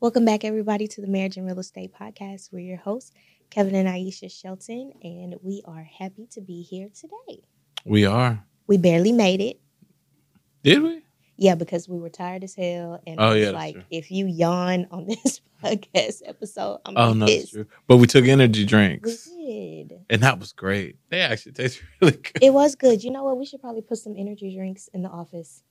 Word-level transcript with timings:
Welcome 0.00 0.24
back, 0.24 0.44
everybody, 0.44 0.86
to 0.88 1.00
the 1.00 1.06
Marriage 1.06 1.36
and 1.36 1.46
Real 1.46 1.58
Estate 1.58 1.92
Podcast. 1.98 2.50
We're 2.52 2.60
your 2.60 2.78
hosts, 2.78 3.12
Kevin 3.50 3.74
and 3.74 3.88
Aisha 3.88 4.30
Shelton, 4.30 4.92
and 5.02 5.34
we 5.42 5.62
are 5.66 5.82
happy 5.82 6.26
to 6.32 6.40
be 6.40 6.62
here 6.62 6.88
today. 6.98 7.42
We 7.84 8.06
are. 8.06 8.42
We 8.66 8.78
barely 8.78 9.12
made 9.12 9.40
it. 9.40 9.60
Did 10.62 10.82
we? 10.82 11.02
Yeah, 11.36 11.54
because 11.54 11.88
we 11.88 11.98
were 11.98 12.08
tired 12.10 12.44
as 12.44 12.54
hell. 12.54 13.00
And 13.06 13.20
Oh, 13.20 13.24
I 13.24 13.34
was 13.34 13.42
yeah, 13.42 13.50
like, 13.50 13.76
if 13.90 14.10
you 14.10 14.26
yawn 14.26 14.86
on 14.90 15.06
this 15.24 15.40
podcast 15.62 16.22
episode, 16.24 16.80
I'm 16.86 16.96
Oh 16.96 17.12
no, 17.12 17.26
that's 17.26 17.50
true. 17.50 17.66
But 17.86 17.98
we 17.98 18.06
took 18.06 18.24
energy 18.26 18.64
drinks. 18.64 19.28
We 19.36 19.84
did. 19.88 20.00
and 20.08 20.22
that 20.22 20.38
was 20.38 20.52
great. 20.52 20.96
They 21.10 21.20
actually 21.20 21.52
taste 21.52 21.82
really 22.00 22.12
good. 22.12 22.42
It 22.42 22.52
was 22.54 22.74
good. 22.74 23.02
You 23.04 23.10
know 23.10 23.24
what? 23.24 23.38
We 23.38 23.44
should 23.46 23.60
probably 23.60 23.82
put 23.82 23.98
some 23.98 24.14
energy 24.16 24.54
drinks 24.54 24.88
in 24.94 25.02
the 25.02 25.08
office 25.10 25.62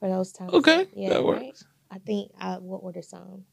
for 0.00 0.08
those 0.08 0.32
times. 0.32 0.52
Okay, 0.52 0.86
Yeah, 0.94 1.10
that 1.10 1.22
right? 1.24 1.62
I 1.90 1.98
think 1.98 2.32
I 2.38 2.58
will 2.58 2.80
order 2.82 3.02
some. 3.02 3.44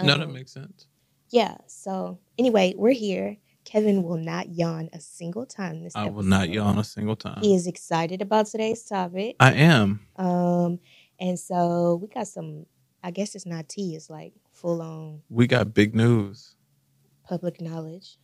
no, 0.00 0.16
that 0.16 0.20
Um, 0.26 0.32
makes 0.32 0.52
sense. 0.52 0.86
Yeah. 1.30 1.56
So 1.66 2.18
anyway, 2.38 2.74
we're 2.76 2.92
here. 2.92 3.36
Kevin 3.64 4.02
will 4.02 4.18
not 4.18 4.50
yawn 4.50 4.90
a 4.92 5.00
single 5.00 5.46
time 5.46 5.82
this 5.82 5.96
I 5.96 6.06
will 6.10 6.22
not 6.22 6.50
yawn 6.50 6.78
a 6.78 6.84
single 6.84 7.16
time. 7.16 7.40
He 7.42 7.54
is 7.54 7.66
excited 7.66 8.20
about 8.20 8.46
today's 8.46 8.82
topic. 8.84 9.36
I 9.40 9.52
am. 9.54 10.00
Um, 10.16 10.80
and 11.18 11.38
so 11.38 11.98
we 12.00 12.08
got 12.08 12.28
some. 12.28 12.66
I 13.02 13.10
guess 13.10 13.34
it's 13.34 13.46
not 13.46 13.68
tea. 13.68 13.94
It's 13.96 14.08
like 14.10 14.32
full 14.52 14.80
on 14.82 15.22
We 15.30 15.46
got 15.46 15.72
big 15.74 15.94
news. 15.94 16.56
public 17.26 17.60
knowledge. 17.60 18.18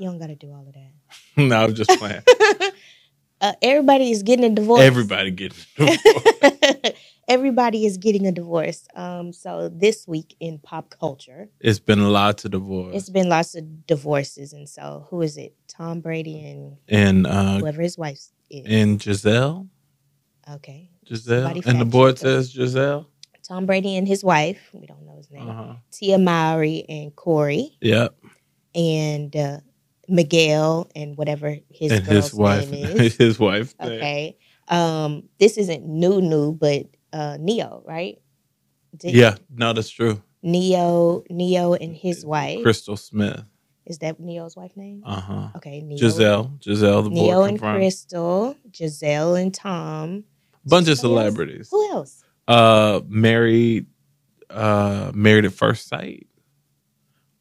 You 0.00 0.08
don't 0.08 0.18
got 0.18 0.26
to 0.26 0.34
do 0.34 0.50
all 0.52 0.66
of 0.66 0.74
that. 0.74 0.92
no, 1.36 1.56
I'm 1.56 1.74
just 1.74 1.90
playing. 2.00 2.22
uh, 3.44 3.52
everybody 3.62 4.10
is 4.10 4.22
getting 4.22 4.44
a 4.44 4.54
divorce. 4.54 4.80
Everybody 4.82 5.30
getting. 5.30 5.58
Everybody 7.26 7.86
is 7.86 7.96
getting 7.96 8.26
a 8.26 8.32
divorce. 8.32 8.86
Um, 8.94 9.32
so 9.32 9.70
this 9.70 10.06
week 10.06 10.36
in 10.40 10.58
pop 10.58 10.90
culture, 10.90 11.48
It's 11.58 11.78
been 11.78 12.00
a 12.00 12.08
lot 12.10 12.36
to 12.38 12.50
divorce. 12.50 12.94
it's 12.94 13.08
been 13.08 13.30
lots 13.30 13.54
of 13.54 13.86
divorces, 13.86 14.52
and 14.52 14.68
so 14.68 15.06
who 15.08 15.22
is 15.22 15.38
it? 15.38 15.54
Tom 15.68 16.00
Brady 16.00 16.38
and 16.44 16.76
and 16.88 17.26
uh 17.26 17.58
whoever 17.60 17.80
his 17.80 17.96
wife 17.96 18.20
is. 18.50 18.66
and 18.68 19.00
Gisele. 19.00 19.66
okay, 20.52 20.90
Gisele. 21.06 21.44
Somebody 21.44 21.62
And 21.66 21.80
the 21.80 21.86
board 21.86 22.18
says 22.18 22.52
Gisele. 22.52 23.08
Tom 23.42 23.64
Brady 23.66 23.96
and 23.96 24.06
his 24.06 24.22
wife. 24.22 24.60
We 24.74 24.86
don't 24.86 25.04
know 25.06 25.16
his 25.16 25.30
name. 25.30 25.48
Uh-huh. 25.48 25.74
Tia 25.92 26.18
Mowry 26.18 26.84
and 26.88 27.14
Corey 27.16 27.76
Yep. 27.80 28.14
and 28.74 29.34
uh, 29.34 29.60
Miguel 30.08 30.90
and 30.94 31.16
whatever 31.16 31.56
his 31.70 31.92
and 31.92 32.04
girl's 32.06 32.24
his 32.24 32.34
wife. 32.34 32.70
name 32.70 32.84
is. 33.00 33.16
his 33.16 33.38
wife. 33.38 33.74
okay. 33.80 34.36
Um, 34.68 35.24
this 35.38 35.56
isn't 35.58 35.86
new 35.86 36.20
new, 36.20 36.52
but 36.52 36.86
uh, 37.12 37.36
Ne-Yo, 37.40 37.82
right? 37.86 38.18
Did- 38.96 39.14
Yeah, 39.14 39.36
no, 39.54 39.72
that's 39.72 39.90
true. 39.90 40.22
Ne-Yo, 40.42 41.24
Ne-Yo 41.30 41.74
and 41.74 41.94
his 41.96 42.24
wife. 42.24 42.62
Crystal 42.62 42.96
Smith. 42.96 43.42
Is 43.86 43.98
that 43.98 44.18
Ne-Yo's 44.20 44.56
wife 44.56 44.76
name? 44.76 45.02
Uh 45.04 45.20
huh. 45.20 45.48
Okay, 45.56 45.80
Ne-Yo. 45.82 45.96
Gisele. 45.98 46.50
Gisele, 46.60 47.02
the 47.02 47.10
Ne-Yo 47.10 47.42
and 47.42 47.58
confirmed. 47.58 47.78
Crystal, 47.80 48.56
Gisele 48.70 49.34
and 49.36 49.52
Tom. 49.54 50.24
Bunch 50.66 50.84
of 50.86 50.92
else? 50.92 51.00
celebrities. 51.00 51.68
Who 51.70 51.90
else? 51.92 52.24
Uh, 52.48 53.00
married, 53.08 53.86
uh, 54.50 55.12
married 55.14 55.44
at 55.44 55.52
first 55.52 55.88
sight. 55.88 56.26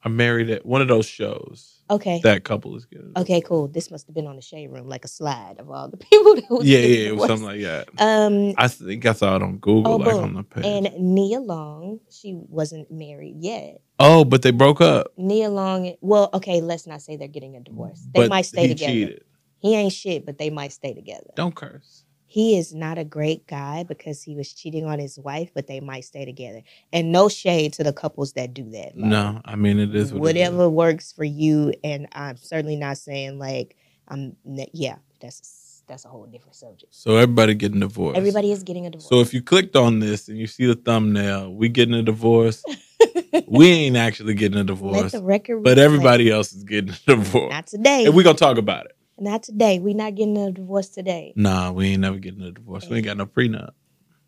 I 0.05 0.09
married 0.09 0.49
at 0.49 0.65
one 0.65 0.81
of 0.81 0.87
those 0.87 1.05
shows. 1.05 1.81
Okay. 1.89 2.19
That 2.23 2.43
couple 2.43 2.75
is 2.75 2.85
good. 2.85 3.11
Okay, 3.17 3.41
cool. 3.41 3.67
This 3.67 3.91
must 3.91 4.07
have 4.07 4.15
been 4.15 4.27
on 4.27 4.35
the 4.35 4.41
shade 4.41 4.67
room, 4.71 4.87
like 4.87 5.05
a 5.05 5.07
slide 5.07 5.57
of 5.59 5.69
all 5.69 5.89
the 5.89 5.97
people 6.09 6.35
that 6.35 6.49
was 6.49 6.65
Yeah, 6.65 6.79
yeah, 6.79 7.07
it 7.09 7.15
was 7.15 7.27
something 7.27 7.45
like 7.45 7.61
that. 7.61 7.87
Um, 7.99 8.53
I 8.57 8.67
think 8.67 9.05
I 9.05 9.13
saw 9.13 9.35
it 9.35 9.41
on 9.41 9.57
Google, 9.57 9.93
Oh, 9.93 9.95
like 9.97 10.15
boom. 10.15 10.23
on 10.23 10.33
the 10.33 10.43
page. 10.43 10.65
and 10.65 10.91
Nia 11.15 11.39
Long, 11.39 11.99
she 12.09 12.33
wasn't 12.49 12.89
married 12.91 13.35
yet. 13.39 13.81
oh, 13.99 14.23
but 14.25 14.41
they 14.41 14.51
broke 14.51 14.81
up. 14.81 15.07
Nia 15.17 15.49
Long, 15.49 15.93
well, 16.01 16.29
okay, 16.33 16.61
let's 16.61 16.87
not 16.87 17.01
say 17.01 17.15
they're 17.15 17.27
getting 17.27 17.55
a 17.55 17.59
divorce. 17.61 18.01
They 18.13 18.21
but 18.21 18.29
might 18.29 18.45
stay 18.45 18.63
he 18.67 18.67
together. 18.69 18.91
cheated. 18.91 19.23
He 19.59 19.75
ain't 19.75 19.93
shit, 19.93 20.25
but 20.25 20.37
they 20.37 20.49
might 20.49 20.73
stay 20.73 20.93
together. 20.93 21.29
Don't 21.35 21.55
curse. 21.55 22.02
He 22.33 22.57
is 22.57 22.73
not 22.73 22.97
a 22.97 23.03
great 23.03 23.45
guy 23.45 23.83
because 23.83 24.23
he 24.23 24.35
was 24.35 24.51
cheating 24.51 24.87
on 24.87 24.97
his 24.97 25.19
wife, 25.19 25.51
but 25.53 25.67
they 25.67 25.79
might 25.79 26.03
stay 26.03 26.25
together. 26.25 26.63
And 26.91 27.11
no 27.11 27.29
shade 27.29 27.73
to 27.73 27.83
the 27.83 27.93
couples 27.93 28.33
that 28.33 28.55
do 28.55 28.71
that. 28.71 28.97
Like, 28.97 29.11
no, 29.11 29.39
I 29.45 29.55
mean 29.55 29.77
it 29.77 29.93
is 29.93 30.11
what 30.11 30.35
it 30.35 30.37
is. 30.39 30.49
whatever 30.49 30.67
works 30.67 31.11
for 31.11 31.25
you. 31.25 31.75
And 31.83 32.07
I'm 32.13 32.37
certainly 32.37 32.75
not 32.75 32.97
saying 32.97 33.37
like 33.37 33.77
I'm. 34.07 34.35
Yeah, 34.45 34.95
that's 35.21 35.83
that's 35.87 36.05
a 36.05 36.07
whole 36.07 36.25
different 36.25 36.55
subject. 36.55 36.95
So 36.95 37.17
everybody 37.17 37.53
getting 37.53 37.81
divorced. 37.81 38.17
Everybody 38.17 38.51
is 38.51 38.63
getting 38.63 38.87
a 38.87 38.89
divorce. 38.89 39.09
So 39.09 39.19
if 39.19 39.31
you 39.31 39.43
clicked 39.43 39.75
on 39.75 39.99
this 39.99 40.27
and 40.27 40.39
you 40.39 40.47
see 40.47 40.65
the 40.65 40.73
thumbnail, 40.73 41.53
we 41.53 41.69
getting 41.69 41.93
a 41.93 42.01
divorce. 42.01 42.63
we 43.47 43.67
ain't 43.69 43.95
actually 43.95 44.33
getting 44.33 44.55
a 44.55 44.61
let 44.61 44.67
divorce, 44.67 45.11
the 45.11 45.21
record, 45.21 45.61
but 45.61 45.77
everybody 45.77 46.31
else 46.31 46.51
is 46.51 46.63
getting 46.63 46.95
a 46.95 47.15
divorce. 47.15 47.51
Not 47.51 47.67
today. 47.67 48.05
And 48.05 48.15
we 48.15 48.23
gonna 48.23 48.39
talk 48.39 48.57
about 48.57 48.85
it. 48.85 48.97
Not 49.19 49.43
today. 49.43 49.79
We 49.79 49.93
not 49.93 50.15
getting 50.15 50.37
a 50.37 50.51
divorce 50.51 50.89
today. 50.89 51.33
Nah, 51.35 51.71
we 51.71 51.89
ain't 51.89 52.01
never 52.01 52.17
getting 52.17 52.41
a 52.41 52.51
divorce. 52.51 52.87
We 52.89 52.97
ain't 52.97 53.05
got 53.05 53.17
no 53.17 53.25
prenup. 53.25 53.71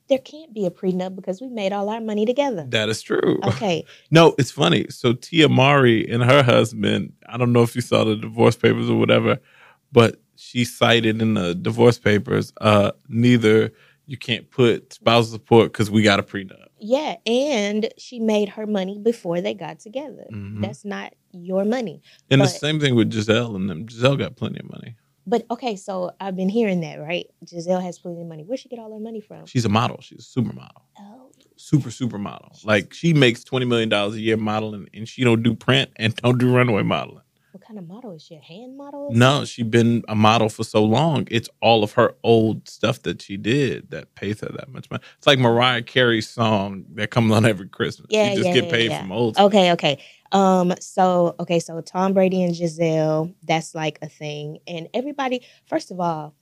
There 0.07 0.19
can't 0.19 0.53
be 0.53 0.67
a 0.67 0.69
prenup 0.69 1.15
because 1.15 1.41
we 1.41 1.47
made 1.47 1.73
all 1.73 1.89
our 1.89 1.99
money 1.99 2.27
together. 2.27 2.65
That 2.69 2.89
is 2.89 3.01
true. 3.01 3.39
Okay. 3.43 3.83
No, 4.11 4.35
it's 4.37 4.51
funny. 4.51 4.85
So 4.89 5.13
Tia 5.13 5.49
Mowry 5.49 6.07
and 6.07 6.23
her 6.23 6.43
husband, 6.43 7.13
I 7.27 7.37
don't 7.37 7.51
know 7.51 7.63
if 7.63 7.75
you 7.75 7.81
saw 7.81 8.03
the 8.03 8.15
divorce 8.15 8.55
papers 8.55 8.87
or 8.89 8.97
whatever, 8.99 9.39
but 9.91 10.21
she 10.35 10.63
cited 10.63 11.21
in 11.21 11.33
the 11.33 11.55
divorce 11.55 11.97
papers, 11.97 12.53
uh, 12.61 12.91
neither 13.09 13.71
you 14.05 14.17
can't 14.17 14.49
put 14.51 14.93
spousal 14.93 15.31
support 15.33 15.71
because 15.73 15.89
we 15.89 16.03
got 16.03 16.19
a 16.19 16.23
prenup. 16.23 16.64
Yeah, 16.79 17.15
and 17.25 17.89
she 17.97 18.19
made 18.19 18.49
her 18.49 18.67
money 18.67 18.97
before 18.99 19.41
they 19.41 19.53
got 19.53 19.79
together. 19.79 20.25
Mhm. 20.31 20.61
That's 20.61 20.83
not 20.85 21.13
your 21.31 21.63
money. 21.65 22.01
And 22.29 22.41
the 22.41 22.47
same 22.47 22.79
thing 22.79 22.95
with 22.95 23.09
Gisele 23.11 23.55
and 23.55 23.69
them. 23.69 23.85
Gisele 23.85 24.17
got 24.17 24.35
plenty 24.35 24.59
of 24.59 24.69
money. 24.69 24.95
But 25.27 25.45
okay, 25.49 25.75
so 25.75 26.11
I've 26.19 26.35
been 26.35 26.49
hearing 26.49 26.81
that, 26.81 26.99
right? 26.99 27.25
Gisele 27.43 27.79
has 27.79 27.97
plenty 27.97 28.21
of 28.21 28.27
money. 28.27 28.43
Where 28.43 28.57
she 28.57 28.69
get 28.69 28.77
all 28.77 28.93
her 28.93 28.99
money 28.99 29.21
from? 29.21 29.45
She's 29.47 29.65
a 29.65 29.69
model. 29.69 29.99
She's 30.01 30.19
a 30.35 30.39
supermodel. 30.39 30.81
oh, 30.99 31.31
Super, 31.57 31.89
super 31.89 32.17
model. 32.19 32.51
Like 32.63 32.93
she 32.93 33.13
makes 33.13 33.43
twenty 33.43 33.65
million 33.65 33.89
dollars 33.89 34.15
a 34.15 34.19
year 34.19 34.37
modeling, 34.37 34.87
and 34.93 35.07
she 35.07 35.23
don't 35.23 35.41
do 35.41 35.55
print 35.55 35.89
and 35.95 36.13
don't 36.17 36.37
do 36.37 36.53
runway 36.53 36.83
modeling. 36.83 37.21
What 37.55 37.63
kind 37.63 37.79
of 37.79 37.87
model 37.87 38.11
is 38.11 38.21
she? 38.21 38.35
A 38.35 38.41
hand 38.41 38.75
model? 38.75 39.11
No, 39.13 39.45
she's 39.45 39.65
been 39.65 40.03
a 40.09 40.13
model 40.13 40.49
for 40.49 40.65
so 40.65 40.83
long. 40.83 41.25
It's 41.31 41.47
all 41.61 41.85
of 41.85 41.93
her 41.93 42.13
old 42.21 42.67
stuff 42.67 43.01
that 43.03 43.21
she 43.21 43.37
did 43.37 43.91
that 43.91 44.13
pays 44.15 44.41
her 44.41 44.49
that 44.57 44.67
much 44.73 44.91
money. 44.91 45.01
It's 45.17 45.25
like 45.25 45.39
Mariah 45.39 45.81
Carey's 45.81 46.27
song 46.27 46.83
that 46.95 47.11
comes 47.11 47.31
on 47.31 47.45
every 47.45 47.69
Christmas. 47.69 48.07
Yeah, 48.09 48.27
she 48.27 48.35
just 48.35 48.47
yeah, 48.47 48.53
get 48.55 48.65
yeah, 48.65 48.71
paid 48.71 48.91
yeah. 48.91 48.99
from 48.99 49.13
old. 49.13 49.37
Okay, 49.37 49.71
okay. 49.71 50.03
Um, 50.33 50.73
so 50.81 51.37
okay, 51.39 51.61
so 51.61 51.79
Tom 51.79 52.11
Brady 52.11 52.43
and 52.43 52.53
Gisele, 52.53 53.33
that's 53.43 53.73
like 53.73 53.99
a 54.01 54.09
thing. 54.09 54.59
And 54.67 54.89
everybody, 54.93 55.41
first 55.65 55.91
of 55.91 56.01
all, 56.01 56.35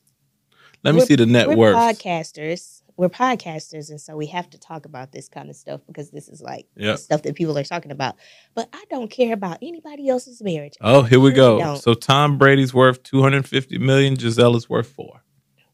Let 0.84 0.96
me 0.96 1.02
see 1.02 1.16
the 1.16 1.28
net 1.28 1.56
worth. 1.56 1.76
podcasters. 1.76 2.82
We're 2.96 3.10
podcasters, 3.10 3.90
and 3.90 4.00
so 4.00 4.16
we 4.16 4.28
have 4.28 4.50
to 4.52 4.60
talk 4.60 4.86
about 4.86 5.12
this 5.12 5.28
kind 5.28 5.50
of 5.50 5.56
stuff 5.56 5.82
because 5.88 6.12
this 6.12 6.30
is 6.30 6.42
like 6.42 6.68
Yep. 6.76 7.00
stuff 7.00 7.22
that 7.24 7.36
people 7.36 7.58
are 7.58 7.64
talking 7.64 7.92
about. 7.92 8.16
But 8.54 8.70
I 8.72 8.84
don't 8.90 9.10
care 9.10 9.34
about 9.34 9.58
anybody 9.62 10.10
else's 10.10 10.42
marriage. 10.44 10.74
Oh, 10.82 11.02
here 11.02 11.20
we 11.20 11.30
Really 11.32 11.36
go. 11.36 11.60
don't. 11.60 11.82
So 11.82 11.94
Tom 11.96 12.38
Brady's 12.38 12.74
worth 12.74 13.02
two 13.04 13.22
hundred 13.24 13.48
fifty 13.48 13.78
million. 13.78 14.14
Gisele 14.16 14.56
is 14.56 14.70
worth 14.70 14.88
four 14.88 15.22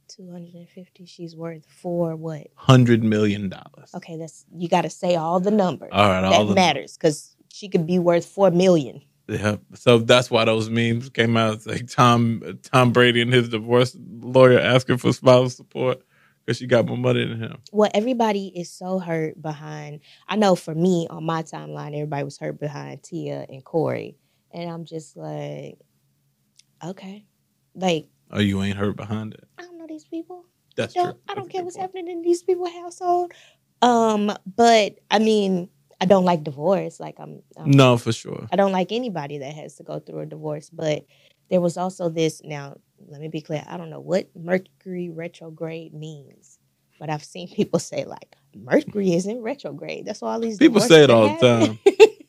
Two 0.07 0.31
hundred 0.31 0.53
and 0.55 0.67
fifty. 0.69 1.05
She's 1.05 1.35
worth 1.35 1.65
for 1.65 2.15
what? 2.15 2.47
hundred 2.55 3.03
million 3.03 3.49
dollars. 3.49 3.91
Okay, 3.95 4.17
that's 4.17 4.45
you 4.55 4.67
got 4.69 4.81
to 4.83 4.89
say 4.89 5.15
all 5.15 5.39
the 5.39 5.51
numbers. 5.51 5.89
All 5.91 6.07
right, 6.07 6.21
that 6.21 6.31
all 6.33 6.45
the 6.45 6.55
matters 6.55 6.95
because 6.97 7.35
she 7.51 7.67
could 7.69 7.85
be 7.85 7.99
worth 7.99 8.25
four 8.25 8.49
million. 8.51 9.01
Yeah. 9.27 9.57
So 9.75 9.99
that's 9.99 10.31
why 10.31 10.45
those 10.45 10.69
memes 10.69 11.09
came 11.09 11.37
out. 11.37 11.53
It's 11.55 11.67
like 11.67 11.87
Tom 11.87 12.59
Tom 12.63 12.91
Brady 12.91 13.21
and 13.21 13.31
his 13.33 13.49
divorce 13.49 13.95
lawyer 14.21 14.59
asking 14.59 14.97
for 14.97 15.13
spousal 15.13 15.49
support 15.49 16.01
because 16.45 16.57
she 16.57 16.67
got 16.67 16.85
more 16.85 16.97
money 16.97 17.25
than 17.25 17.39
him. 17.39 17.57
Well, 17.71 17.91
everybody 17.93 18.47
is 18.55 18.71
so 18.71 18.99
hurt 18.99 19.41
behind. 19.41 20.01
I 20.27 20.35
know 20.35 20.55
for 20.55 20.75
me 20.75 21.07
on 21.09 21.23
my 21.25 21.43
timeline, 21.43 21.93
everybody 21.93 22.23
was 22.23 22.37
hurt 22.37 22.59
behind 22.59 23.03
Tia 23.03 23.45
and 23.49 23.63
Corey, 23.63 24.17
and 24.51 24.69
I'm 24.69 24.85
just 24.85 25.15
like, 25.15 25.77
okay, 26.83 27.25
like 27.75 28.07
Oh, 28.31 28.39
you 28.39 28.61
ain't 28.61 28.77
hurt 28.77 28.95
behind 28.95 29.33
it. 29.33 29.43
I 29.57 29.63
don't 29.63 29.77
know 29.77 29.87
these 29.87 30.05
people. 30.05 30.45
That's 30.75 30.93
don't, 30.93 31.11
true. 31.11 31.19
I 31.27 31.35
don't 31.35 31.47
a 31.47 31.49
care 31.49 31.63
what's 31.63 31.75
point. 31.75 31.89
happening 31.93 32.07
in 32.09 32.21
these 32.21 32.43
people's 32.43 32.71
household. 32.71 33.33
Um, 33.81 34.31
but 34.55 34.99
I 35.09 35.19
mean, 35.19 35.69
I 35.99 36.05
don't 36.05 36.25
like 36.25 36.43
divorce. 36.43 36.99
Like 36.99 37.15
I'm, 37.19 37.41
I'm 37.57 37.71
No, 37.71 37.97
for 37.97 38.11
sure. 38.11 38.47
I 38.51 38.55
don't 38.55 38.71
like 38.71 38.91
anybody 38.91 39.39
that 39.39 39.53
has 39.55 39.75
to 39.75 39.83
go 39.83 39.99
through 39.99 40.19
a 40.19 40.25
divorce. 40.25 40.69
But 40.69 41.05
there 41.49 41.61
was 41.61 41.77
also 41.77 42.09
this. 42.09 42.41
Now, 42.43 42.77
let 43.07 43.21
me 43.21 43.27
be 43.27 43.41
clear. 43.41 43.63
I 43.67 43.77
don't 43.77 43.89
know 43.89 43.99
what 43.99 44.29
Mercury 44.35 45.09
retrograde 45.09 45.93
means, 45.93 46.59
but 46.99 47.09
I've 47.09 47.23
seen 47.23 47.47
people 47.49 47.79
say 47.79 48.05
like 48.05 48.35
Mercury 48.55 49.13
isn't 49.13 49.41
retrograde. 49.41 50.05
That's 50.05 50.21
all 50.23 50.39
these 50.39 50.57
People 50.57 50.81
say 50.81 51.03
it 51.03 51.09
all 51.09 51.29
the 51.29 51.77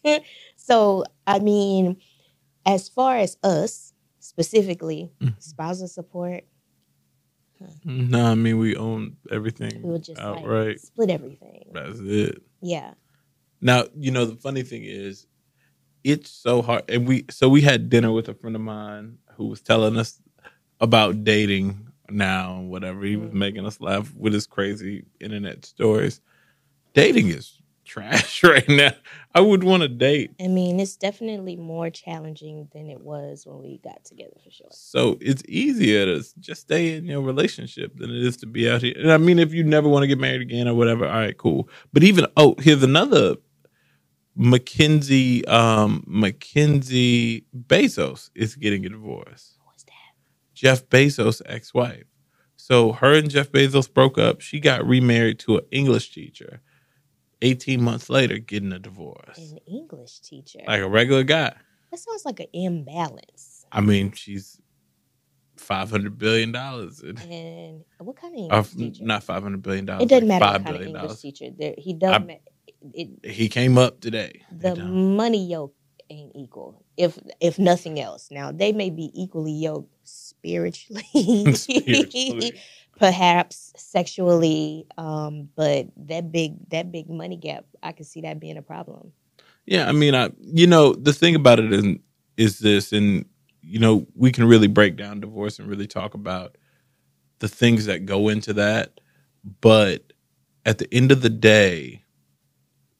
time. 0.04 0.20
so 0.56 1.04
I 1.26 1.38
mean, 1.40 1.96
as 2.66 2.88
far 2.88 3.16
as 3.16 3.36
us 3.42 3.92
specifically, 4.20 5.10
Mhm. 5.20 5.34
spousal 5.42 5.88
support. 5.88 6.44
No, 7.84 8.26
I 8.30 8.34
mean 8.34 8.58
we 8.58 8.74
own 8.76 9.16
everything 9.30 9.82
We 9.82 9.90
would 9.90 10.04
just 10.04 10.20
like 10.22 10.38
outright. 10.38 10.80
split 10.80 11.10
everything. 11.10 11.66
That's 11.72 11.98
it. 12.00 12.42
Yeah. 12.62 12.94
Now, 13.60 13.84
you 13.94 14.10
know, 14.10 14.24
the 14.24 14.36
funny 14.36 14.62
thing 14.62 14.84
is, 14.84 15.26
it's 16.02 16.30
so 16.30 16.62
hard. 16.62 16.84
And 16.88 17.06
we, 17.06 17.26
so 17.30 17.50
we 17.50 17.60
had 17.60 17.90
dinner 17.90 18.10
with 18.10 18.28
a 18.30 18.34
friend 18.34 18.56
of 18.56 18.62
mine 18.62 19.18
who 19.34 19.46
was 19.48 19.60
telling 19.60 19.98
us 19.98 20.18
about 20.80 21.24
dating 21.24 21.86
now 22.08 22.56
and 22.56 22.70
whatever. 22.70 23.04
He 23.04 23.16
was 23.16 23.30
Mm. 23.30 23.34
making 23.34 23.66
us 23.66 23.80
laugh 23.80 24.12
with 24.16 24.32
his 24.32 24.46
crazy 24.46 25.04
internet 25.20 25.64
stories. 25.64 26.20
Dating 26.94 27.28
is 27.28 27.60
trash 27.84 28.42
right 28.44 28.68
now. 28.68 28.90
I 29.34 29.40
would 29.40 29.62
want 29.64 29.82
to 29.82 29.88
date. 29.88 30.32
I 30.40 30.48
mean, 30.48 30.80
it's 30.80 30.96
definitely 30.96 31.56
more 31.56 31.90
challenging 31.90 32.68
than 32.72 32.88
it 32.88 33.00
was 33.00 33.46
when 33.46 33.62
we 33.62 33.78
got 33.78 34.04
together 34.04 34.34
for 34.42 34.50
sure. 34.50 34.66
So 34.70 35.18
it's 35.20 35.42
easier 35.48 36.04
to 36.06 36.24
just 36.40 36.62
stay 36.62 36.96
in 36.96 37.04
your 37.06 37.20
relationship 37.20 37.96
than 37.96 38.10
it 38.10 38.22
is 38.24 38.36
to 38.38 38.46
be 38.46 38.68
out 38.68 38.82
here. 38.82 38.94
And 38.98 39.12
I 39.12 39.18
mean, 39.18 39.38
if 39.38 39.52
you 39.54 39.62
never 39.64 39.88
want 39.88 40.02
to 40.02 40.08
get 40.08 40.18
married 40.18 40.40
again 40.40 40.66
or 40.68 40.74
whatever, 40.74 41.06
all 41.06 41.12
right, 41.18 41.36
cool. 41.36 41.68
But 41.92 42.02
even 42.02 42.26
oh, 42.36 42.54
here's 42.58 42.82
another 42.82 43.36
Mackenzie 44.36 45.44
um 45.46 46.02
Mackenzie 46.06 47.44
Bezos 47.66 48.30
is 48.34 48.54
getting 48.56 48.86
a 48.86 48.88
divorce. 48.88 49.58
Jeff 50.60 50.86
Bezos' 50.90 51.40
ex-wife. 51.46 52.04
So 52.56 52.92
her 52.92 53.14
and 53.14 53.30
Jeff 53.30 53.50
Bezos 53.50 53.92
broke 53.92 54.18
up. 54.18 54.42
She 54.42 54.60
got 54.60 54.86
remarried 54.86 55.38
to 55.40 55.56
an 55.58 55.64
English 55.70 56.12
teacher. 56.12 56.60
18 57.40 57.82
months 57.82 58.10
later, 58.10 58.36
getting 58.36 58.70
a 58.72 58.78
divorce. 58.78 59.38
An 59.38 59.58
English 59.66 60.20
teacher. 60.20 60.58
Like 60.66 60.82
a 60.82 60.88
regular 60.88 61.22
guy. 61.22 61.54
that 61.90 61.98
sounds 61.98 62.26
like 62.26 62.40
an 62.40 62.48
imbalance. 62.52 63.64
I 63.72 63.80
mean, 63.80 64.12
she's 64.12 64.60
five 65.56 65.90
hundred 65.90 66.18
billion 66.18 66.52
dollars. 66.52 67.00
And 67.00 67.82
what 67.98 68.16
kind 68.16 68.34
of 68.34 68.40
Uh, 68.52 68.56
English 68.56 68.72
teacher? 68.76 69.04
not 69.04 69.22
five 69.24 69.42
hundred 69.42 69.62
billion 69.62 69.86
dollars. 69.86 70.02
it 70.02 70.08
doesn't 70.10 70.28
like 70.28 70.40
matter 70.40 70.52
what 70.58 70.64
kind 70.64 70.76
of 70.76 70.82
English 70.82 71.02
dollars. 71.02 71.20
teacher. 71.22 71.46
There, 71.58 71.74
he 71.78 71.94
doesn't. 71.94 72.26
ma- 72.26 72.34
It, 72.92 73.08
He 73.24 73.48
came 73.48 73.78
up 73.78 74.00
today. 74.02 74.42
the 74.52 74.76
money 74.76 75.46
yoke 75.46 75.74
ain't 76.10 76.32
equal. 76.36 76.84
If 76.98 77.18
if 77.40 77.58
nothing 77.58 77.98
else, 78.00 78.28
now 78.30 78.52
they 78.52 78.72
may 78.72 78.90
be 78.90 79.10
equally 79.14 79.52
yoked 79.52 80.29
spiritually, 80.40 81.54
Spiritually. 81.54 82.60
perhaps 82.98 83.72
sexually, 83.76 84.86
um, 84.98 85.48
but 85.56 85.86
that 85.96 86.30
big 86.32 86.56
that 86.70 86.92
big 86.92 87.08
money 87.08 87.36
gap, 87.36 87.64
I 87.82 87.92
can 87.92 88.04
see 88.04 88.20
that 88.22 88.40
being 88.40 88.58
a 88.58 88.62
problem. 88.62 89.12
Yeah, 89.66 89.88
I 89.88 89.92
mean, 89.92 90.14
I 90.14 90.30
you 90.40 90.66
know 90.66 90.92
the 90.92 91.12
thing 91.12 91.34
about 91.34 91.58
it 91.58 91.72
is 91.72 91.96
is 92.36 92.58
this, 92.58 92.92
and 92.92 93.24
you 93.62 93.78
know 93.78 94.06
we 94.14 94.32
can 94.32 94.44
really 94.44 94.68
break 94.68 94.96
down 94.96 95.20
divorce 95.20 95.58
and 95.58 95.68
really 95.68 95.86
talk 95.86 96.14
about 96.14 96.56
the 97.38 97.48
things 97.48 97.86
that 97.86 98.06
go 98.06 98.28
into 98.28 98.52
that, 98.54 99.00
but 99.60 100.12
at 100.66 100.78
the 100.78 100.92
end 100.92 101.10
of 101.10 101.22
the 101.22 101.30
day, 101.30 102.04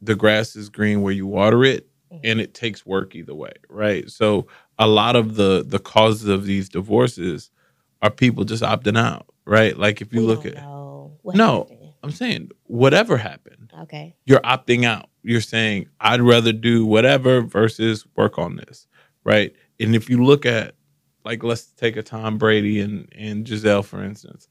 the 0.01 0.15
grass 0.15 0.57
is 0.57 0.71
green 0.71 1.03
where 1.03 1.13
you 1.13 1.27
water 1.27 1.63
it, 1.63 1.87
and 2.25 2.41
it 2.41 2.55
takes 2.55 2.87
work 2.87 3.15
either 3.15 3.35
way, 3.35 3.53
right? 3.69 4.11
So 4.11 4.47
a 4.81 4.89
lot 4.89 5.15
of 5.15 5.37
the 5.37 5.65
the 5.65 5.79
causes 5.79 6.27
of 6.29 6.45
these 6.47 6.69
divorces 6.69 7.53
are 8.03 8.11
people 8.11 8.45
just 8.45 8.65
opting 8.65 8.99
out, 8.99 9.27
right? 9.45 9.77
Like 9.79 10.01
if 10.01 10.13
you 10.13 10.23
We 10.23 10.27
look 10.27 10.47
at, 10.47 10.55
No. 10.57 11.21
happened. 11.69 11.77
I'm 12.03 12.11
saying 12.11 12.51
whatever 12.65 13.19
happened 13.19 13.73
Okay. 13.83 14.17
you're 14.25 14.41
opting 14.41 14.85
out. 14.85 15.09
You're 15.23 15.43
saying, 15.43 15.89
I'd 16.01 16.23
rather 16.23 16.53
do 16.53 16.87
whatever 16.87 17.43
versus 17.43 18.07
work 18.17 18.39
on 18.39 18.57
this. 18.57 18.89
Right. 19.23 19.55
And 19.79 19.95
if 19.95 20.09
you 20.09 20.25
look 20.25 20.47
at, 20.47 20.75
like, 21.27 21.43
let's 21.45 21.67
take 21.67 21.97
a 21.99 22.03
Tom 22.03 22.39
Brady 22.39 22.81
and, 22.81 23.07
and 23.15 23.45
Gisele, 23.45 23.83
for 23.83 24.03
instance, 24.03 24.49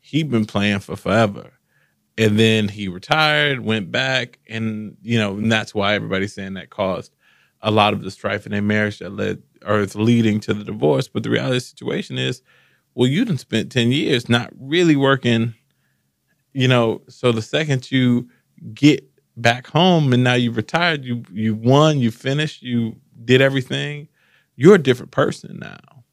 he'd 0.00 0.30
been 0.30 0.46
playing 0.46 0.78
for 0.80 0.96
forever. 0.96 1.52
And 2.16 2.38
then 2.38 2.68
he 2.68 2.88
retired, 2.88 3.60
went 3.60 3.90
back, 3.90 4.38
and, 4.48 4.96
you 5.02 5.18
know, 5.18 5.36
and 5.36 5.52
that's 5.52 5.74
why 5.74 5.94
everybody's 5.94 6.32
saying 6.34 6.54
that 6.54 6.70
caused 6.70 7.14
a 7.62 7.70
lot 7.70 7.92
of 7.92 8.02
the 8.02 8.10
strife 8.10 8.46
in 8.46 8.52
their 8.52 8.62
marriage 8.62 8.98
that 9.00 9.10
led 9.12 9.42
or 9.66 9.80
is 9.80 9.94
leading 9.94 10.40
to 10.40 10.54
the 10.54 10.64
divorce. 10.64 11.08
But 11.08 11.22
the 11.22 11.30
reality 11.30 11.56
of 11.56 11.62
the 11.62 11.68
situation 11.68 12.18
is, 12.18 12.42
well, 12.94 13.08
you 13.08 13.24
didn't 13.24 13.40
spend 13.40 13.70
10 13.70 13.92
years 13.92 14.28
not 14.28 14.50
really 14.58 14.96
working, 14.96 15.54
you 16.52 16.68
know, 16.68 17.02
so 17.08 17.32
the 17.32 17.42
second 17.42 17.90
you 17.90 18.28
get 18.74 19.04
back 19.36 19.66
home 19.68 20.12
and 20.12 20.24
now 20.24 20.34
you've 20.34 20.56
retired, 20.56 21.04
you 21.04 21.22
you 21.32 21.54
won, 21.54 21.98
you 21.98 22.10
finished, 22.10 22.62
you 22.62 22.96
did 23.24 23.40
everything, 23.40 24.08
you're 24.56 24.74
a 24.74 24.82
different 24.82 25.12
person 25.12 25.58
now. 25.60 26.04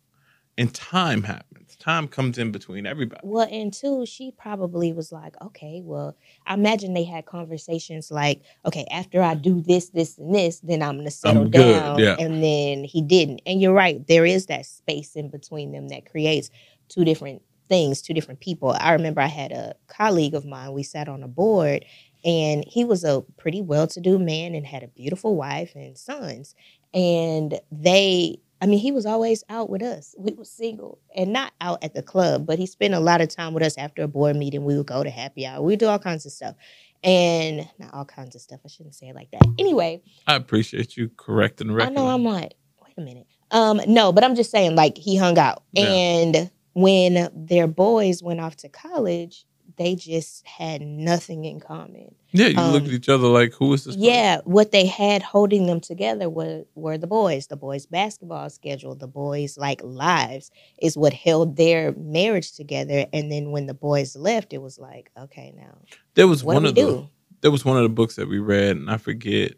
And 0.58 0.74
time 0.74 1.24
happens. 1.24 1.47
Time 1.80 2.08
comes 2.08 2.40
in 2.40 2.52
between 2.52 2.88
everybody. 2.88 3.22
Well, 3.24 3.48
and 3.52 3.72
two, 3.72 4.06
she 4.08 4.32
probably 4.32 4.94
was 4.94 5.12
like, 5.12 5.40
okay, 5.42 5.82
well, 5.84 6.18
I 6.48 6.56
imagine 6.56 6.94
they 6.94 7.04
had 7.04 7.28
conversations 7.28 8.10
like, 8.10 8.42
okay, 8.66 8.86
after 8.90 9.22
I 9.22 9.36
do 9.36 9.62
this, 9.62 9.90
this, 9.90 10.18
and 10.18 10.34
this, 10.34 10.60
then 10.62 10.82
I'm 10.82 10.98
gonna 10.98 11.12
settle 11.12 11.44
I'm 11.44 11.52
down. 11.52 12.00
yeah. 12.00 12.16
And 12.18 12.44
then 12.44 12.84
he 12.84 13.02
didn't. 13.02 13.42
And 13.46 13.62
you're 13.62 13.74
right, 13.74 14.06
there 14.08 14.26
is 14.26 14.48
that 14.48 14.66
space 14.66 15.16
in 15.16 15.30
between 15.30 15.72
them 15.72 15.90
that 15.90 16.10
creates 16.10 16.50
two 16.90 17.06
different 17.06 17.44
things, 17.70 18.02
two 18.02 18.14
different 18.14 18.40
people. 18.40 18.76
I 18.80 18.94
remember 18.94 19.22
I 19.22 19.28
had 19.28 19.52
a 19.52 19.76
colleague 19.88 20.34
of 20.34 20.46
mine, 20.46 20.74
we 20.74 20.84
sat 20.84 21.08
on 21.08 21.22
a 21.22 21.28
board, 21.28 21.86
and 22.26 22.64
he 22.68 22.86
was 22.86 23.04
a 23.04 23.22
pretty 23.38 23.62
well-to-do 23.62 24.18
man 24.18 24.56
and 24.56 24.66
had 24.66 24.84
a 24.84 24.88
beautiful 24.88 25.36
wife 25.36 25.74
and 25.76 25.98
sons. 25.98 26.56
And 26.94 27.60
they 27.72 28.40
I 28.62 28.66
mean, 28.66 28.80
he 28.80 28.92
was 28.92 29.06
always 29.06 29.44
out 29.50 29.70
with 29.70 29.84
us. 29.84 30.16
We 30.18 30.34
were 30.34 30.44
single 30.44 31.00
and 31.16 31.32
not 31.32 31.54
out 31.62 31.84
at 31.84 31.94
the 31.94 32.02
club, 32.02 32.46
but 32.46 32.58
he 32.58 32.66
spent 32.66 32.94
a 32.94 33.00
lot 33.00 33.22
of 33.22 33.30
time 33.30 33.54
with 33.54 33.64
us 33.64 33.78
after 33.78 34.04
a 34.04 34.08
board 34.08 34.36
meeting. 34.36 34.66
We 34.66 34.76
would 34.78 34.88
go 34.88 35.04
to 35.04 35.10
happy 35.10 35.46
hour. 35.46 35.62
We 35.62 35.76
do 35.76 35.88
all 35.88 36.00
kinds 36.00 36.26
of 36.26 36.32
stuff. 36.32 36.56
And 37.04 37.70
not 37.78 37.94
all 37.94 38.06
kinds 38.06 38.36
of 38.36 38.42
stuff. 38.42 38.60
I 38.66 38.70
shouldn't 38.70 38.96
say 38.96 39.10
it 39.10 39.16
like 39.16 39.30
that. 39.32 39.46
Anyway, 39.60 40.02
I 40.26 40.36
appreciate 40.36 40.98
you 40.98 41.12
correcting 41.16 41.68
the 41.68 41.84
I 41.84 41.90
know 41.90 42.08
I'm 42.08 42.24
like, 42.24 42.56
wait 42.84 42.94
a 42.98 43.02
minute. 43.02 43.28
Um, 43.52 43.80
no, 43.88 44.12
but 44.12 44.24
I'm 44.24 44.36
just 44.36 44.50
saying, 44.50 44.76
like, 44.76 44.98
he 44.98 45.16
hung 45.16 45.38
out. 45.38 45.64
Yeah. 45.74 45.86
And 45.86 46.52
when 46.74 47.30
their 47.34 47.68
boys 47.68 48.24
went 48.24 48.40
off 48.40 48.56
to 48.58 48.70
college, 48.70 49.46
they 49.78 49.96
just 49.96 50.46
had 50.46 50.82
nothing 50.82 51.46
in 51.46 51.60
common. 51.60 52.14
yeah, 52.32 52.48
you 52.48 52.58
um, 52.58 52.74
look 52.74 52.84
at 52.84 52.90
each 52.90 53.10
other 53.10 53.28
like, 53.28 53.54
who 53.54 53.74
is 53.74 53.86
this? 53.86 53.96
person? 53.96 54.10
Yeah, 54.10 54.42
what 54.44 54.72
they 54.72 54.86
had 54.86 55.22
holding 55.22 55.68
them 55.68 55.80
together 55.80 56.30
were 56.30 56.66
were 56.76 56.98
the 56.98 57.08
boys, 57.08 57.48
the 57.48 57.56
boys' 57.56 57.86
basketball 57.86 58.50
schedule, 58.50 58.96
the 58.96 59.08
boys' 59.08 59.58
like 59.58 59.82
lives 59.84 60.52
is 60.82 60.98
what 60.98 61.14
held 61.14 61.56
their 61.58 61.94
marriage 61.94 62.54
together. 62.54 63.06
And 63.14 63.32
then 63.32 63.52
when 63.52 63.68
the 63.68 63.74
boys 63.74 64.16
left, 64.16 64.54
it 64.54 64.62
was 64.62 64.80
like, 64.80 65.12
okay, 65.18 65.54
now 65.56 65.78
There 66.16 66.28
was 66.28 66.44
one 66.44 66.66
of 66.66 66.76
the 66.76 66.82
do? 66.82 67.10
there 67.42 67.52
was 67.52 67.64
one 67.64 67.78
of 67.78 67.84
the 67.84 67.90
books 67.90 68.16
that 68.16 68.28
we 68.28 68.40
read, 68.40 68.78
and 68.78 68.90
I 68.90 68.98
forget 68.98 69.54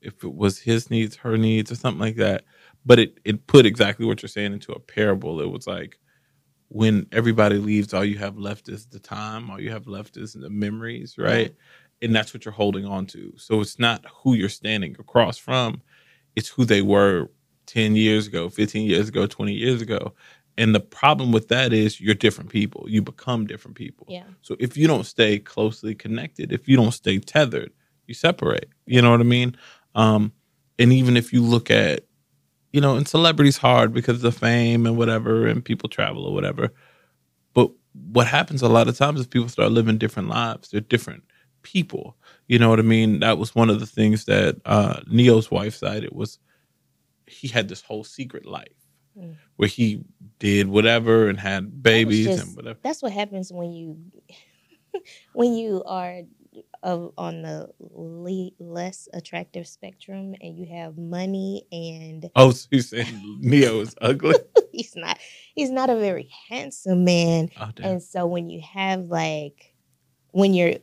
if 0.00 0.24
it 0.24 0.34
was 0.34 0.58
his 0.58 0.90
needs, 0.90 1.16
her 1.16 1.36
needs, 1.36 1.70
or 1.70 1.76
something 1.76 2.00
like 2.00 2.16
that. 2.16 2.44
But 2.84 2.98
it 2.98 3.18
it 3.24 3.46
put 3.46 3.64
exactly 3.64 4.06
what 4.06 4.22
you're 4.22 4.28
saying 4.28 4.52
into 4.52 4.72
a 4.72 4.80
parable. 4.80 5.40
It 5.40 5.50
was 5.50 5.66
like 5.68 5.98
when 6.72 7.06
everybody 7.12 7.58
leaves, 7.58 7.92
all 7.92 8.04
you 8.04 8.16
have 8.16 8.38
left 8.38 8.70
is 8.70 8.86
the 8.86 8.98
time, 8.98 9.50
all 9.50 9.60
you 9.60 9.70
have 9.70 9.86
left 9.86 10.16
is 10.16 10.32
the 10.32 10.48
memories, 10.48 11.18
right? 11.18 11.54
And 12.00 12.16
that's 12.16 12.32
what 12.32 12.44
you're 12.44 12.52
holding 12.52 12.86
on 12.86 13.06
to. 13.08 13.34
So 13.36 13.60
it's 13.60 13.78
not 13.78 14.04
who 14.22 14.32
you're 14.32 14.48
standing 14.48 14.96
across 14.98 15.36
from, 15.36 15.82
it's 16.34 16.48
who 16.48 16.64
they 16.64 16.80
were 16.80 17.28
10 17.66 17.94
years 17.94 18.26
ago, 18.26 18.48
15 18.48 18.88
years 18.88 19.08
ago, 19.08 19.26
20 19.26 19.52
years 19.52 19.82
ago. 19.82 20.14
And 20.56 20.74
the 20.74 20.80
problem 20.80 21.30
with 21.30 21.48
that 21.48 21.74
is 21.74 22.00
you're 22.00 22.14
different 22.14 22.50
people. 22.50 22.86
You 22.88 23.02
become 23.02 23.46
different 23.46 23.76
people. 23.76 24.06
Yeah. 24.08 24.24
So 24.40 24.56
if 24.58 24.76
you 24.76 24.86
don't 24.86 25.04
stay 25.04 25.38
closely 25.38 25.94
connected, 25.94 26.52
if 26.52 26.68
you 26.68 26.76
don't 26.76 26.92
stay 26.92 27.18
tethered, 27.18 27.72
you 28.06 28.14
separate. 28.14 28.70
You 28.86 29.02
know 29.02 29.10
what 29.10 29.20
I 29.20 29.24
mean? 29.24 29.56
Um, 29.94 30.32
and 30.78 30.90
even 30.92 31.18
if 31.18 31.34
you 31.34 31.42
look 31.42 31.70
at, 31.70 32.04
you 32.72 32.80
know, 32.80 32.96
and 32.96 33.06
celebrities 33.06 33.56
hard 33.58 33.92
because 33.92 34.16
of 34.16 34.22
the 34.22 34.32
fame 34.32 34.86
and 34.86 34.96
whatever, 34.96 35.46
and 35.46 35.64
people 35.64 35.88
travel 35.88 36.24
or 36.24 36.32
whatever. 36.34 36.72
But 37.54 37.70
what 37.92 38.26
happens 38.26 38.62
a 38.62 38.68
lot 38.68 38.88
of 38.88 38.96
times 38.96 39.20
is 39.20 39.26
people 39.26 39.48
start 39.48 39.72
living 39.72 39.98
different 39.98 40.28
lives. 40.28 40.70
They're 40.70 40.80
different 40.80 41.24
people. 41.62 42.16
You 42.48 42.58
know 42.58 42.70
what 42.70 42.78
I 42.78 42.82
mean? 42.82 43.20
That 43.20 43.38
was 43.38 43.54
one 43.54 43.70
of 43.70 43.78
the 43.80 43.86
things 43.86 44.24
that 44.24 44.56
uh, 44.64 45.00
Ne-Yo's 45.06 45.50
wife 45.50 45.74
cited 45.74 46.10
was 46.12 46.38
he 47.26 47.48
had 47.48 47.68
this 47.68 47.82
whole 47.82 48.04
secret 48.04 48.46
life 48.46 48.68
Mm. 49.18 49.34
where 49.56 49.68
he 49.68 50.02
did 50.38 50.68
whatever 50.68 51.28
and 51.28 51.38
had 51.38 51.82
babies 51.82 52.24
just- 52.24 52.46
and 52.46 52.56
whatever. 52.56 52.78
That's 52.82 53.02
what 53.02 53.12
happens 53.12 53.52
when 53.52 53.70
you 53.72 53.98
when 55.34 55.52
you 55.52 55.82
are 55.84 56.22
of 56.82 57.12
on 57.16 57.42
the 57.42 57.68
le- 57.80 58.50
less 58.58 59.08
attractive 59.12 59.66
spectrum 59.68 60.34
and 60.40 60.56
you 60.58 60.66
have 60.74 60.98
money 60.98 61.64
and 61.70 62.28
Oh, 62.34 62.50
so 62.50 62.66
you're 62.70 62.80
saying 62.82 63.38
Ne-Yo 63.40 63.80
is 63.80 63.94
ugly? 64.00 64.34
he's 64.72 64.96
not 64.96 65.18
he's 65.54 65.70
not 65.70 65.90
a 65.90 65.96
very 65.96 66.28
handsome 66.48 67.04
man 67.04 67.50
Oh, 67.60 67.70
damn. 67.74 67.92
And 67.92 68.02
so 68.02 68.26
when 68.26 68.50
you 68.50 68.60
have 68.74 69.02
like 69.04 69.74
when 70.32 70.54
you're 70.54 70.74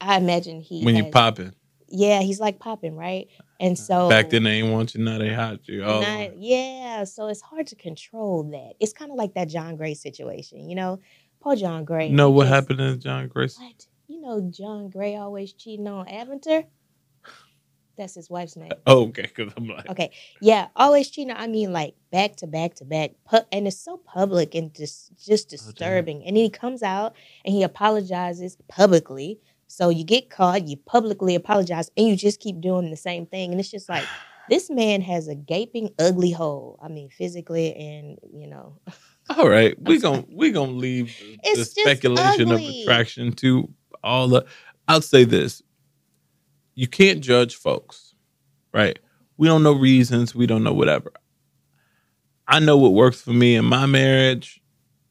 I 0.00 0.16
imagine 0.16 0.60
he 0.60 0.84
when 0.84 0.94
you 0.96 1.04
has- 1.04 1.12
popping. 1.12 1.54
Yeah, 1.90 2.20
he's 2.20 2.38
like 2.38 2.58
popping, 2.58 2.94
right? 2.96 3.28
And 3.58 3.72
uh, 3.72 3.80
so 3.80 4.08
Back 4.10 4.28
then 4.28 4.42
they 4.42 4.60
ain't 4.60 4.70
want 4.70 4.94
you, 4.94 5.02
now 5.02 5.16
they 5.18 5.32
hot 5.32 5.66
you. 5.66 5.82
Oh, 5.84 6.00
not- 6.02 6.36
yeah, 6.38 7.04
so 7.04 7.28
it's 7.28 7.40
hard 7.40 7.66
to 7.68 7.76
control 7.76 8.44
that. 8.52 8.74
It's 8.78 8.92
kind 8.92 9.10
of 9.10 9.16
like 9.16 9.32
that 9.34 9.48
John 9.48 9.74
Gray 9.76 9.94
situation, 9.94 10.68
you 10.68 10.76
know? 10.76 11.00
Poor 11.40 11.56
John 11.56 11.84
Gray. 11.86 12.10
No, 12.10 12.28
what 12.30 12.46
happened 12.46 12.78
to 12.80 12.96
John 12.98 13.28
Gray? 13.28 13.48
What? 13.56 13.86
You 14.18 14.24
know 14.26 14.50
John 14.50 14.88
Gray 14.90 15.14
always 15.14 15.52
cheating 15.52 15.86
on 15.86 16.06
Aventer? 16.06 16.64
That's 17.96 18.16
his 18.16 18.28
wife's 18.28 18.56
name. 18.56 18.72
Oh, 18.86 19.06
okay, 19.08 19.22
because 19.22 19.52
I'm 19.56 19.68
like, 19.68 19.88
Okay. 19.88 20.10
Yeah, 20.40 20.66
always 20.74 21.08
cheating. 21.08 21.34
I 21.36 21.46
mean, 21.46 21.72
like 21.72 21.94
back 22.10 22.34
to 22.36 22.48
back 22.48 22.74
to 22.76 22.84
back, 22.84 23.12
pu- 23.30 23.46
and 23.52 23.68
it's 23.68 23.78
so 23.80 23.96
public 23.98 24.56
and 24.56 24.74
just 24.74 25.12
just 25.24 25.46
Oh, 25.46 25.50
disturbing. 25.50 26.24
and 26.26 26.36
then 26.36 26.42
he 26.42 26.50
comes 26.50 26.82
out 26.82 27.14
and 27.44 27.54
he 27.54 27.62
apologizes 27.62 28.56
publicly. 28.68 29.38
So 29.68 29.88
you 29.88 30.02
get 30.02 30.30
caught, 30.30 30.66
you 30.66 30.76
publicly 30.78 31.36
apologize, 31.36 31.90
and 31.96 32.08
you 32.08 32.16
just 32.16 32.40
keep 32.40 32.60
doing 32.60 32.90
the 32.90 32.96
same 32.96 33.24
thing. 33.24 33.52
And 33.52 33.60
it's 33.60 33.70
just 33.70 33.88
like 33.88 34.04
this 34.48 34.68
man 34.68 35.00
has 35.02 35.28
a 35.28 35.36
gaping, 35.36 35.90
ugly 36.00 36.32
hole. 36.32 36.80
I 36.82 36.88
mean, 36.88 37.08
physically 37.08 37.72
and 37.76 38.18
you 38.32 38.48
know, 38.48 38.80
all 39.30 39.48
right, 39.48 39.80
we 39.80 40.00
gonna 40.00 40.24
we 40.28 40.50
gonna 40.50 40.72
leave 40.72 41.16
the, 41.44 41.54
the 41.54 41.64
speculation 41.64 42.50
of 42.50 42.60
attraction 42.66 43.32
to 43.34 43.72
all 44.02 44.28
the. 44.28 44.46
I'll 44.86 45.02
say 45.02 45.24
this: 45.24 45.62
you 46.74 46.86
can't 46.86 47.20
judge 47.20 47.56
folks, 47.56 48.14
right? 48.72 48.98
We 49.36 49.48
don't 49.48 49.62
know 49.62 49.72
reasons. 49.72 50.34
We 50.34 50.46
don't 50.46 50.64
know 50.64 50.74
whatever. 50.74 51.12
I 52.46 52.60
know 52.60 52.76
what 52.78 52.94
works 52.94 53.20
for 53.20 53.32
me 53.32 53.56
in 53.56 53.64
my 53.66 53.86
marriage, 53.86 54.60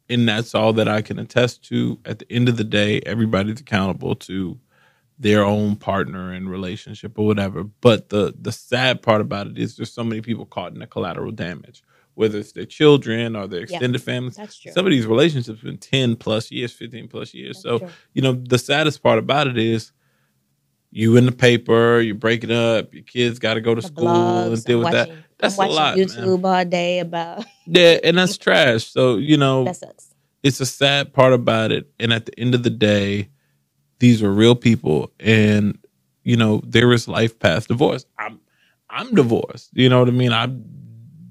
and 0.10 0.27
that's 0.27 0.56
all 0.56 0.74
that 0.74 0.88
I 0.88 1.01
can 1.01 1.20
attest 1.20 1.63
to. 1.70 2.00
At 2.06 2.20
the 2.20 2.32
end 2.32 2.50
of 2.50 2.58
the 2.58 2.63
day, 2.63 3.01
everybody's 3.06 3.62
accountable 3.62 4.15
to 4.15 4.60
their 5.20 5.44
own 5.44 5.75
partner 5.75 6.32
and 6.32 6.50
relationship 6.50 7.17
or 7.17 7.25
whatever. 7.25 7.63
But 7.63 8.10
the 8.10 8.34
the 8.39 8.51
sad 8.51 9.01
part 9.01 9.22
about 9.22 9.48
it 9.48 9.58
is 9.58 9.75
there's 9.75 9.91
so 9.91 10.03
many 10.03 10.22
people 10.22 10.46
caught 10.46 10.74
in 10.74 10.79
the 10.79 10.88
collateral 10.88 11.32
damage, 11.32 11.84
whether 12.17 12.39
it's 12.39 12.51
their 12.53 12.65
children 12.65 13.36
or 13.36 13.45
their 13.47 13.59
Yeah. 13.59 13.65
extended 13.75 14.01
families. 14.01 14.36
that's 14.38 14.57
true. 14.57 14.71
Some 14.71 14.86
of 14.88 14.91
these 14.91 15.05
relationships 15.05 15.59
have 15.59 15.63
been 15.63 15.77
10 15.77 16.15
plus 16.15 16.50
years, 16.50 16.71
15 16.74 17.07
plus 17.07 17.31
years. 17.31 17.57
That's 17.57 17.63
so, 17.63 17.77
true. 17.79 17.89
you 18.13 18.24
know, 18.24 18.33
the 18.33 18.57
saddest 18.57 19.03
part 19.03 19.19
about 19.19 19.45
it 19.47 19.57
is 19.57 19.91
you 20.89 21.15
in 21.15 21.25
the 21.27 21.31
paper, 21.31 22.00
you're 22.00 22.15
breaking 22.15 22.51
up, 22.51 22.91
your 22.93 23.03
kids 23.03 23.38
got 23.38 23.53
to 23.53 23.62
go 23.62 23.75
to 23.75 23.81
The 23.81 23.88
school 23.88 24.07
blogs, 24.07 24.53
and 24.53 24.63
deal 24.63 24.77
I'm 24.79 24.83
with 24.86 24.93
that. 24.93 25.07
watching- 25.09 25.24
That's 25.38 25.59
a 25.59 25.62
I'm 25.62 25.69
lot, 25.69 25.97
man. 25.97 26.07
YouTube 26.07 26.43
all 26.45 26.65
day 26.65 27.00
about 27.00 27.45
Yeah, 27.67 28.00
and 28.03 28.17
that's 28.17 28.38
trash. 28.38 28.86
So, 28.86 29.17
you 29.17 29.38
know, 29.38 29.65
that 29.65 29.75
sucks. 29.75 30.15
it's 30.41 30.59
a 30.59 30.65
sad 30.65 31.13
part 31.13 31.33
about 31.33 31.71
it. 31.71 31.88
And 32.00 32.12
at 32.12 32.25
the 32.25 32.39
end 32.39 32.55
of 32.55 32.63
the 32.63 32.71
day, 32.71 33.29
these 34.00 34.24
are 34.24 34.31
real 34.31 34.55
people, 34.55 35.12
and 35.19 35.77
you 36.24 36.36
know 36.36 36.62
there 36.65 36.91
is 36.93 37.07
life 37.07 37.38
past 37.39 37.67
divorce. 37.67 38.05
I'm 38.17 38.39
I'm 38.89 39.13
divorced. 39.13 39.69
You 39.74 39.89
know 39.89 40.00
what 40.00 40.07
I 40.07 40.12
mean? 40.12 40.31
I'm 40.33 40.63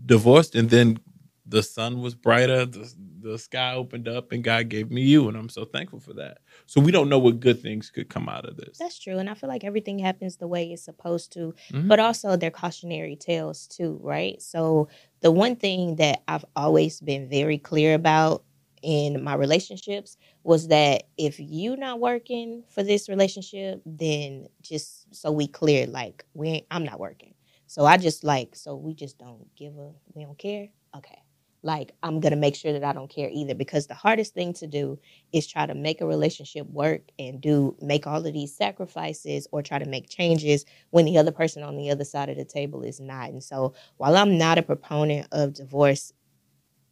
divorced, 0.07 0.55
and 0.55 0.71
then 0.71 0.99
the 1.45 1.63
sun 1.63 2.01
was 2.01 2.15
brighter. 2.15 2.67
The 2.67 2.93
the 3.21 3.39
sky 3.39 3.75
opened 3.75 4.07
up, 4.07 4.31
and 4.33 4.45
God 4.45 4.69
gave 4.69 4.91
me 4.91 5.03
you, 5.03 5.29
and 5.29 5.37
I'm 5.37 5.49
so 5.49 5.65
thankful 5.65 5.99
for 5.99 6.13
that. 6.15 6.39
So 6.67 6.81
we 6.81 6.93
don't 6.93 7.09
know 7.09 7.19
what 7.19 7.41
good 7.41 7.61
things 7.61 7.91
could 7.91 8.09
come 8.09 8.29
out 8.29 8.49
of 8.49 8.57
this. 8.57 8.79
That's 8.79 8.99
true. 8.99 9.19
And 9.19 9.29
I 9.29 9.35
feel 9.35 9.49
like 9.49 9.65
everything 9.65 9.99
happens 9.99 10.37
the 10.37 10.47
way 10.47 10.71
it's 10.71 10.85
supposed 10.85 11.33
to, 11.33 11.55
Mhm. 11.73 11.89
but 11.89 11.99
also 11.99 12.37
they're 12.37 12.53
cautionary 12.53 13.17
tales 13.17 13.67
too, 13.67 13.99
right? 14.03 14.41
So 14.41 14.89
the 15.23 15.33
one 15.33 15.57
thing 15.57 15.97
that 15.97 16.23
I've 16.29 16.45
always 16.55 17.01
been 17.01 17.29
very 17.29 17.59
clear 17.59 17.95
about 17.95 18.45
in 18.83 19.25
my 19.25 19.35
relationships 19.35 20.17
was 20.45 20.69
that 20.69 21.05
if 21.17 21.41
you 21.41 21.77
not 21.77 21.99
working 21.99 22.63
for 22.69 22.85
this 22.85 23.09
relationship, 23.09 23.83
then 23.85 24.47
just 24.63 25.13
so 25.13 25.33
we 25.33 25.49
clear, 25.49 25.87
like 25.89 26.25
we 26.35 26.49
ain't, 26.49 26.67
I'm 26.71 26.85
not 26.85 27.01
working. 27.01 27.35
So 27.67 27.85
I 27.85 27.97
just 27.97 28.25
like 28.25 28.55
so 28.55 28.77
we 28.77 28.95
just 28.95 29.19
don't 29.19 29.47
give 29.57 29.77
a 29.77 29.93
we 30.15 30.25
don't 30.25 30.39
care. 30.39 30.69
Okay. 30.97 31.19
Like 31.63 31.93
I'm 32.03 32.21
gonna 32.21 32.37
make 32.37 32.55
sure 32.55 32.73
that 32.73 32.85
I 32.85 32.93
don't 32.93 33.11
care 33.11 33.29
either 33.33 33.55
because 33.55 33.87
the 33.87 33.95
hardest 33.95 34.35
thing 34.35 34.53
to 34.55 34.67
do 34.67 34.99
is 35.33 35.47
try 35.47 35.67
to 35.67 35.75
make 35.75 36.01
a 36.01 36.07
relationship 36.07 36.67
work 36.69 37.03
and 37.19 37.41
do 37.41 37.77
make 37.81 38.07
all 38.07 38.25
of 38.25 38.33
these 38.33 38.55
sacrifices 38.55 39.49
or 39.51 39.63
try 39.63 39.79
to 39.79 39.89
make 39.89 40.09
changes 40.09 40.65
when 40.91 41.05
the 41.07 41.19
other 41.19 41.33
person 41.33 41.63
on 41.65 41.77
the 41.77 41.91
other 41.91 42.05
side 42.05 42.29
of 42.29 42.37
the 42.37 42.45
table 42.45 42.83
is 42.83 43.01
not. 43.01 43.31
And 43.31 43.43
so 43.43 43.75
while 43.97 44.17
I'm 44.17 44.39
not 44.39 44.59
a 44.59 44.63
proponent 44.63 45.27
of 45.33 45.55
divorce 45.55 46.13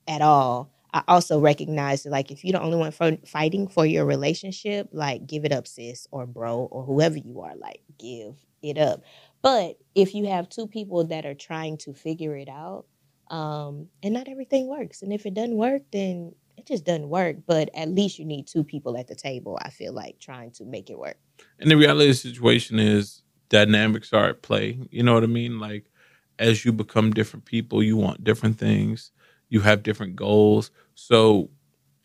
at 0.08 0.22
all, 0.22 0.72
I 0.92 1.02
also 1.08 1.40
recognize 1.40 2.04
that 2.04 2.10
like 2.10 2.30
if 2.30 2.44
you're 2.44 2.52
the 2.52 2.62
only 2.62 2.78
one 2.78 2.92
for, 2.92 3.16
fighting 3.26 3.68
for 3.68 3.84
your 3.86 4.04
relationship, 4.04 4.88
like 4.92 5.26
give 5.26 5.44
it 5.44 5.52
up, 5.52 5.66
sis 5.66 6.06
or 6.10 6.26
bro 6.26 6.68
or 6.70 6.84
whoever 6.84 7.18
you 7.18 7.40
are, 7.40 7.56
like 7.56 7.80
give 7.98 8.36
it 8.62 8.78
up. 8.78 9.02
But 9.44 9.76
if 9.94 10.14
you 10.14 10.26
have 10.26 10.48
two 10.48 10.66
people 10.66 11.04
that 11.08 11.26
are 11.26 11.34
trying 11.34 11.76
to 11.78 11.92
figure 11.92 12.34
it 12.34 12.48
out, 12.48 12.86
um, 13.30 13.88
and 14.02 14.14
not 14.14 14.26
everything 14.26 14.68
works, 14.68 15.02
and 15.02 15.12
if 15.12 15.26
it 15.26 15.34
doesn't 15.34 15.56
work, 15.56 15.82
then 15.92 16.34
it 16.56 16.66
just 16.66 16.86
doesn't 16.86 17.10
work. 17.10 17.36
But 17.46 17.68
at 17.74 17.90
least 17.90 18.18
you 18.18 18.24
need 18.24 18.46
two 18.46 18.64
people 18.64 18.96
at 18.96 19.06
the 19.06 19.14
table. 19.14 19.58
I 19.60 19.68
feel 19.68 19.92
like 19.92 20.18
trying 20.18 20.52
to 20.52 20.64
make 20.64 20.88
it 20.88 20.98
work. 20.98 21.18
And 21.60 21.70
the 21.70 21.76
reality 21.76 22.08
of 22.08 22.22
the 22.22 22.30
situation 22.30 22.78
is 22.78 23.22
dynamics 23.50 24.14
are 24.14 24.30
at 24.30 24.40
play. 24.40 24.78
You 24.90 25.02
know 25.02 25.12
what 25.12 25.24
I 25.24 25.26
mean? 25.26 25.60
Like 25.60 25.90
as 26.38 26.64
you 26.64 26.72
become 26.72 27.12
different 27.12 27.44
people, 27.44 27.82
you 27.82 27.98
want 27.98 28.24
different 28.24 28.58
things. 28.58 29.12
You 29.50 29.60
have 29.60 29.82
different 29.82 30.16
goals. 30.16 30.70
So 30.94 31.50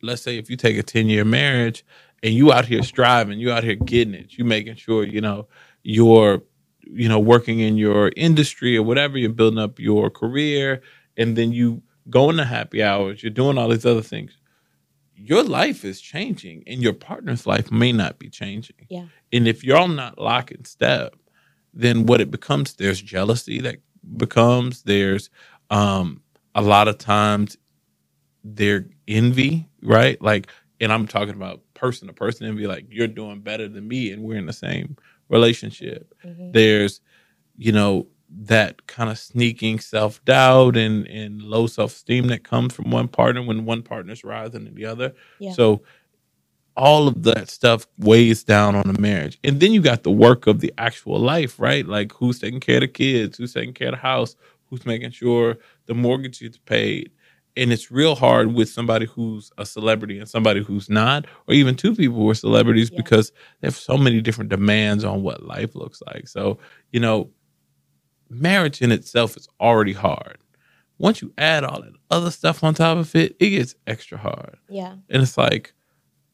let's 0.02 0.22
say 0.22 0.38
if 0.38 0.50
you 0.50 0.58
take 0.58 0.78
a 0.78 0.84
10 0.84 1.08
year 1.08 1.24
marriage 1.24 1.86
and 2.22 2.34
you 2.34 2.52
out 2.52 2.66
here 2.66 2.84
striving, 2.84 3.40
you 3.40 3.50
out 3.52 3.64
here 3.64 3.76
getting 3.76 4.14
it, 4.14 4.38
you 4.38 4.44
making 4.44 4.76
sure, 4.76 5.06
you 5.06 5.22
know, 5.22 5.48
you're, 5.84 6.44
you 6.92 7.08
know, 7.08 7.20
working 7.20 7.60
in 7.60 7.78
your 7.78 8.12
industry 8.16 8.76
or 8.78 8.84
whatever, 8.84 9.18
you're 9.18 9.30
building 9.30 9.60
up 9.60 9.80
your 9.80 10.10
career, 10.10 10.82
and 11.18 11.36
then 11.36 11.52
you 11.52 11.82
go 12.10 12.30
into 12.30 12.46
happy 12.46 12.82
hours, 12.82 13.22
you're 13.22 13.30
doing 13.30 13.58
all 13.58 13.70
these 13.70 13.86
other 13.86 14.02
things. 14.02 14.36
Your 15.16 15.44
life 15.44 15.84
is 15.84 16.00
changing 16.02 16.64
and 16.66 16.82
your 16.82 16.94
partner's 16.94 17.46
life 17.46 17.72
may 17.72 17.92
not 17.92 18.20
be 18.20 18.30
changing. 18.30 18.88
Yeah. 18.90 19.06
And 19.32 19.48
if 19.48 19.64
you're 19.64 19.78
all 19.78 19.88
not 19.88 20.18
lock 20.18 20.52
in 20.52 20.64
step, 20.66 21.16
then 21.74 22.06
what 22.06 22.22
it 22.22 22.32
becomes, 22.32 22.74
there's 22.74 23.02
jealousy 23.02 23.60
that 23.62 23.78
becomes, 24.18 24.84
there's 24.84 25.30
um 25.70 26.22
a 26.56 26.62
lot 26.62 26.88
of 26.88 26.98
times 26.98 27.58
there 28.44 28.88
envy, 29.08 29.68
right? 29.84 30.20
Like, 30.22 30.48
and 30.80 30.92
I'm 30.92 31.06
talking 31.06 31.36
about 31.36 31.62
person 31.74 32.08
to 32.08 32.14
person 32.14 32.48
envy, 32.48 32.66
like 32.66 32.86
you're 32.90 33.08
doing 33.08 33.42
better 33.42 33.68
than 33.68 33.88
me 33.88 34.12
and 34.12 34.24
we're 34.24 34.38
in 34.38 34.46
the 34.46 34.54
same 34.54 34.96
relationship. 35.30 36.14
Mhm. 36.26 36.54
There's, 36.54 37.02
you 37.58 37.72
know, 37.72 38.08
that 38.32 38.86
kind 38.88 39.10
of 39.10 39.18
sneaking 39.18 39.80
self 39.80 40.24
doubt 40.26 40.78
and, 40.78 41.08
and 41.08 41.42
low 41.42 41.68
self 41.68 41.94
esteem 41.94 42.28
that 42.28 42.44
comes 42.44 42.74
from 42.74 42.92
one 42.92 43.08
partner 43.08 43.42
when 43.42 43.66
one 43.66 43.82
partner's 43.82 44.24
rising 44.24 44.66
than 44.66 44.76
the 44.76 44.86
other. 44.86 45.14
Yeah. 45.40 45.54
So 45.54 45.82
all 46.78 47.08
of 47.08 47.24
that 47.24 47.50
stuff 47.50 47.88
weighs 47.98 48.44
down 48.44 48.76
on 48.76 48.90
a 48.90 49.00
marriage. 49.02 49.38
And 49.44 49.60
then 49.60 49.74
you 49.74 49.82
got 49.82 50.04
the 50.04 50.12
work 50.12 50.48
of 50.48 50.60
the 50.62 50.74
actual 50.78 51.20
life, 51.20 51.60
right? 51.60 51.86
Like 51.86 52.14
who's 52.14 52.40
taking 52.40 52.60
care 52.60 52.78
of 52.78 52.82
the 52.82 52.88
kids, 52.88 53.38
who's 53.38 53.54
taking 53.54 53.74
care 53.74 53.90
of 53.90 53.96
the 53.96 54.00
house, 54.00 54.36
who's 54.70 54.86
making 54.86 55.12
sure 55.12 55.58
the 55.88 55.94
mortgage 55.94 56.42
is 56.42 56.58
paid. 56.60 57.12
And 57.62 57.74
it's 57.74 57.92
real 57.92 58.16
hard 58.16 58.54
with 58.54 58.70
somebody 58.70 59.06
who's 59.06 59.52
a 59.58 59.66
celebrity 59.66 60.18
and 60.20 60.30
somebody 60.30 60.64
who's 60.64 60.90
not, 60.90 61.26
or 61.48 61.54
even 61.54 61.76
two 61.76 61.94
people 61.96 62.16
who 62.18 62.30
are 62.30 62.36
celebrities 62.36 62.90
Yeah. 62.92 62.98
because 62.98 63.32
they 63.62 63.68
have 63.68 63.76
so 63.76 63.98
many 63.98 64.22
different 64.22 64.50
demands 64.50 65.04
on 65.04 65.24
what 65.24 65.44
life 65.44 65.76
looks 65.76 66.02
like. 66.08 66.28
So, 66.28 66.58
you 66.92 67.00
know, 67.00 67.30
marriage 68.30 68.82
in 68.82 68.92
itself 68.92 69.36
is 69.38 69.48
already 69.60 69.94
hard. 69.94 70.38
Once 70.98 71.22
you 71.22 71.34
add 71.38 71.64
all 71.64 71.82
that 71.82 71.94
other 72.12 72.32
stuff 72.32 72.64
on 72.64 72.74
top 72.74 72.98
of 72.98 73.16
it, 73.16 73.36
it 73.40 73.50
gets 73.52 73.76
extra 73.88 74.18
hard. 74.18 74.58
Yeah, 74.70 74.96
And 75.10 75.22
it's 75.24 75.38
like, 75.38 75.74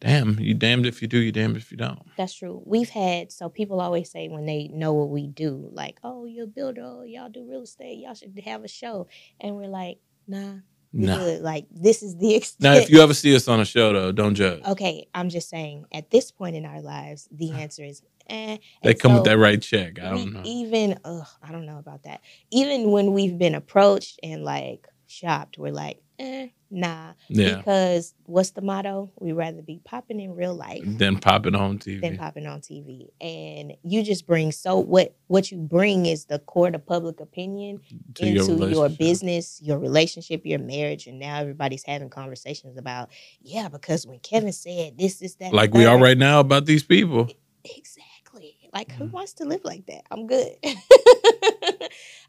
damn, 0.02 0.40
you 0.40 0.54
damned 0.54 0.86
if 0.86 1.02
you 1.02 1.08
do, 1.08 1.18
you 1.20 1.32
damned 1.32 1.56
if 1.58 1.72
you 1.72 1.78
don't. 1.78 2.02
that's 2.18 2.34
true. 2.34 2.62
We've 2.66 2.90
had 2.90 3.32
so 3.32 3.48
people 3.50 3.80
always 3.80 4.10
say 4.10 4.28
when 4.28 4.46
they 4.46 4.68
know 4.68 4.94
what 4.94 5.10
we 5.10 5.28
do, 5.28 5.70
like, 5.72 6.00
"Oh, 6.04 6.26
you're 6.26 6.46
a 6.46 6.48
builder. 6.48 6.82
Oh, 6.84 7.04
y'all 7.04 7.30
do 7.30 7.48
real 7.50 7.62
estate. 7.64 8.00
Y'all 8.00 8.14
should 8.16 8.38
have 8.46 8.64
a 8.64 8.68
show." 8.68 9.08
And 9.40 9.56
we're 9.56 9.68
like, 9.68 10.00
"Nah, 10.28 10.56
No. 10.96 11.38
Like 11.42 11.66
this 11.72 12.02
is 12.04 12.16
the 12.18 12.36
extent." 12.40 12.64
Now, 12.64 12.80
if 12.82 12.90
you 12.90 13.02
ever 13.02 13.14
see 13.14 13.36
us 13.36 13.48
on 13.48 13.60
a 13.60 13.66
show, 13.66 13.94
though, 13.94 14.12
don't 14.12 14.36
judge. 14.36 14.62
okay, 14.66 15.08
I'm 15.14 15.30
just 15.30 15.50
saying. 15.50 15.86
At 15.94 16.10
this 16.12 16.32
point 16.32 16.56
in 16.56 16.66
our 16.66 16.82
lives, 16.82 17.28
the 17.32 17.52
answer 17.52 17.84
is, 17.84 18.02
"Eh." 18.30 18.58
They 18.84 18.92
And 18.92 19.00
come 19.00 19.14
with 19.16 19.26
that 19.26 19.38
right 19.38 19.62
check. 19.62 20.00
I 20.00 20.10
don't 20.12 20.34
know. 20.34 20.42
even 20.46 20.98
ugh, 21.04 21.28
I 21.44 21.52
don't 21.52 21.66
know 21.66 21.78
about 21.80 22.04
that. 22.04 22.22
Even 22.52 22.92
when 22.92 23.14
we've 23.14 23.38
been 23.38 23.56
approached 23.56 24.20
and 24.24 24.44
like 24.44 24.88
shopped, 25.08 25.58
we're 25.58 25.72
like, 25.74 26.02
eh, 26.20 26.48
nah. 26.72 27.14
Yeah. 27.30 27.58
Because 27.58 28.14
what's 28.26 28.52
the 28.52 28.62
motto? 28.62 29.12
We'd 29.20 29.34
rather 29.34 29.62
be 29.62 29.80
popping 29.84 30.20
in 30.20 30.36
real 30.36 30.56
life 30.56 30.82
Then 30.86 31.18
pop 31.18 31.46
it 31.46 31.56
on 31.56 31.80
TV. 31.80 32.02
than 32.02 32.18
popping 32.18 32.46
on 32.48 32.62
TV. 32.62 33.08
And 33.22 33.74
you 33.84 34.04
just 34.04 34.26
bring 34.28 34.52
so 34.52 34.80
what 34.80 35.16
what 35.28 35.52
you 35.52 35.58
bring 35.58 36.06
is 36.06 36.26
the 36.26 36.40
court 36.40 36.76
of 36.76 36.86
public 36.86 37.20
opinion 37.20 37.80
to 38.16 38.26
into 38.26 38.36
your, 38.36 38.46
relationship. 38.48 38.98
business, 39.00 39.62
your 39.62 39.80
relationship, 39.80 40.46
your 40.46 40.60
marriage, 40.60 41.08
and 41.08 41.20
now 41.20 41.40
everybody's 41.40 41.84
having 41.84 42.10
conversations 42.10 42.78
about, 42.78 43.10
yeah, 43.42 43.68
because 43.70 44.06
when 44.08 44.20
Kevin 44.20 44.54
said 44.54 44.98
this, 44.98 45.22
is 45.22 45.36
that, 45.36 45.54
Like 45.54 45.72
the 45.72 45.80
we 45.80 45.86
are 45.86 45.98
right 46.00 46.18
now 46.18 46.40
about 46.40 46.66
these 46.66 46.84
people. 46.84 47.30
Exactly. 47.64 48.56
Like, 48.74 48.92
who 48.92 49.06
Mhm. 49.06 49.12
wants 49.12 49.34
to 49.34 49.46
live 49.46 49.62
like 49.64 49.86
that? 49.88 50.04
I'm 50.12 50.28
good. 50.28 50.52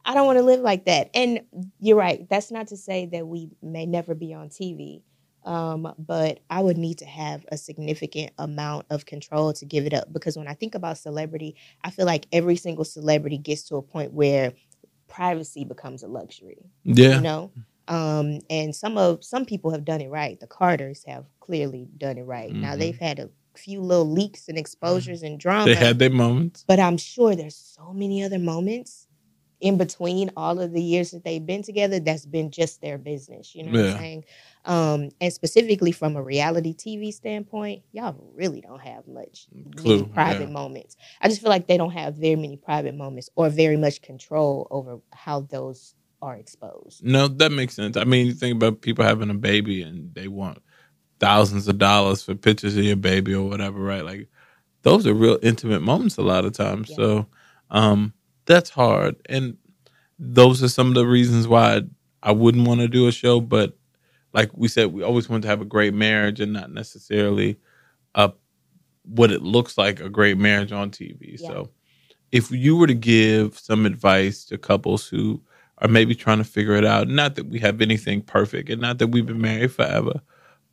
I 0.04 0.14
don't 0.14 0.26
want 0.26 0.38
to 0.38 0.44
live 0.44 0.60
like 0.60 0.84
that. 0.86 1.10
And 1.14 1.40
you're 1.80 1.96
right. 1.96 2.28
That's 2.28 2.50
not 2.50 2.68
to 2.68 2.76
say 2.76 3.06
that 3.06 3.26
we 3.26 3.50
may 3.62 3.86
never 3.86 4.14
be 4.14 4.32
on 4.34 4.48
TV. 4.48 5.02
Um, 5.44 5.94
but 5.96 6.40
I 6.50 6.60
would 6.60 6.76
need 6.76 6.98
to 6.98 7.04
have 7.06 7.46
a 7.52 7.56
significant 7.56 8.32
amount 8.36 8.86
of 8.90 9.06
control 9.06 9.52
to 9.52 9.64
give 9.64 9.86
it 9.86 9.94
up 9.94 10.12
because 10.12 10.36
when 10.36 10.48
I 10.48 10.54
think 10.54 10.74
about 10.74 10.98
celebrity, 10.98 11.54
I 11.84 11.90
feel 11.90 12.04
like 12.04 12.26
every 12.32 12.56
single 12.56 12.84
celebrity 12.84 13.38
gets 13.38 13.62
to 13.68 13.76
a 13.76 13.82
point 13.82 14.12
where 14.12 14.54
privacy 15.06 15.64
becomes 15.64 16.02
a 16.02 16.08
luxury. 16.08 16.58
Yeah. 16.82 17.16
You 17.16 17.20
know? 17.22 17.52
Um, 17.88 18.40
and 18.50 18.74
some 18.74 18.98
of 18.98 19.24
some 19.24 19.44
people 19.44 19.70
have 19.70 19.84
done 19.84 20.00
it 20.00 20.10
right. 20.10 20.38
The 20.40 20.48
Carters 20.48 21.04
have 21.06 21.26
clearly 21.38 21.86
done 21.96 22.18
it 22.18 22.24
right. 22.24 22.52
Now 22.52 22.74
Mhm. 22.74 22.78
they've 22.78 22.98
had 22.98 23.20
a 23.20 23.30
few 23.56 23.80
little 23.80 24.10
leaks 24.10 24.48
and 24.48 24.58
exposures 24.58 25.22
and 25.22 25.38
drama. 25.38 25.66
They 25.66 25.76
had 25.76 26.00
their 26.00 26.10
moments. 26.10 26.64
But 26.66 26.80
I'm 26.80 26.96
sure 26.96 27.36
there's 27.36 27.56
so 27.56 27.92
many 27.92 28.22
other 28.24 28.40
moments 28.40 29.06
in 29.60 29.78
between 29.78 30.30
all 30.36 30.60
of 30.60 30.72
the 30.72 30.82
years 30.82 31.10
that 31.12 31.24
they've 31.24 31.44
been 31.44 31.62
together 31.62 31.98
that's 31.98 32.26
been 32.26 32.50
just 32.50 32.80
their 32.80 32.98
business. 32.98 33.54
You 33.54 33.64
know 33.64 33.72
what 33.72 33.90
I'm 33.90 33.98
saying? 33.98 34.24
Um, 34.64 35.10
and 35.20 35.32
specifically 35.32 35.92
from 35.92 36.16
a 36.16 36.22
reality 36.22 36.74
TV 36.74 37.12
standpoint, 37.12 37.82
y'all 37.92 38.16
really 38.34 38.60
don't 38.60 38.80
have 38.82 39.06
much 39.08 39.46
Clue, 39.76 40.04
private 40.06 40.48
yeah. 40.48 40.52
moments. 40.52 40.96
I 41.20 41.28
just 41.28 41.40
feel 41.40 41.50
like 41.50 41.66
they 41.66 41.76
don't 41.76 41.92
have 41.92 42.16
very 42.16 42.36
many 42.36 42.56
private 42.56 42.94
moments 42.94 43.30
or 43.36 43.48
very 43.48 43.76
much 43.76 44.02
control 44.02 44.66
over 44.70 45.00
how 45.12 45.40
those 45.40 45.94
are 46.20 46.36
exposed. 46.36 47.04
No, 47.04 47.28
that 47.28 47.52
makes 47.52 47.74
sense. 47.74 47.96
I 47.96 48.04
mean, 48.04 48.26
you 48.26 48.32
think 48.32 48.56
about 48.56 48.80
people 48.80 49.04
having 49.04 49.30
a 49.30 49.34
baby 49.34 49.82
and 49.82 50.14
they 50.14 50.28
want 50.28 50.58
thousands 51.20 51.68
of 51.68 51.78
dollars 51.78 52.22
for 52.22 52.34
pictures 52.34 52.76
of 52.76 52.84
your 52.84 52.96
baby 52.96 53.34
or 53.34 53.48
whatever, 53.48 53.80
right? 53.80 54.04
Like 54.04 54.28
those 54.82 55.06
are 55.06 55.14
real 55.14 55.38
intimate 55.42 55.80
moments 55.80 56.16
a 56.16 56.22
lot 56.22 56.44
of 56.44 56.52
times. 56.52 56.90
Yeah. 56.90 56.96
So 56.96 57.26
um 57.70 58.12
that's 58.46 58.70
hard. 58.70 59.16
And 59.28 59.56
those 60.18 60.62
are 60.62 60.68
some 60.68 60.88
of 60.88 60.94
the 60.94 61.06
reasons 61.06 61.48
why 61.48 61.82
I 62.22 62.32
wouldn't 62.32 62.66
want 62.68 62.80
to 62.80 62.88
do 62.88 63.08
a 63.08 63.12
show, 63.12 63.40
but 63.40 63.76
like 64.34 64.50
we 64.54 64.68
said, 64.68 64.92
we 64.92 65.02
always 65.02 65.28
want 65.28 65.42
to 65.44 65.48
have 65.48 65.60
a 65.62 65.66
great 65.66 65.94
marriage 65.94 66.40
and 66.40 66.52
not 66.52 66.72
necessarily 66.72 67.58
uh 68.14 68.30
what 69.04 69.30
it 69.32 69.42
looks 69.42 69.78
like 69.78 70.00
a 70.00 70.10
great 70.10 70.38
marriage 70.38 70.72
on 70.72 70.90
TV. 70.90 71.40
Yeah. 71.40 71.48
So 71.48 71.70
if 72.32 72.50
you 72.50 72.76
were 72.76 72.86
to 72.86 72.94
give 72.94 73.58
some 73.58 73.86
advice 73.86 74.44
to 74.46 74.58
couples 74.58 75.06
who 75.08 75.40
are 75.78 75.88
maybe 75.88 76.14
trying 76.14 76.38
to 76.38 76.44
figure 76.44 76.74
it 76.76 76.84
out, 76.84 77.08
not 77.08 77.34
that 77.36 77.46
we 77.48 77.58
have 77.60 77.80
anything 77.80 78.22
perfect 78.22 78.68
and 78.70 78.80
not 78.80 78.98
that 78.98 79.08
we've 79.08 79.26
been 79.26 79.40
married 79.40 79.72
forever, 79.72 80.20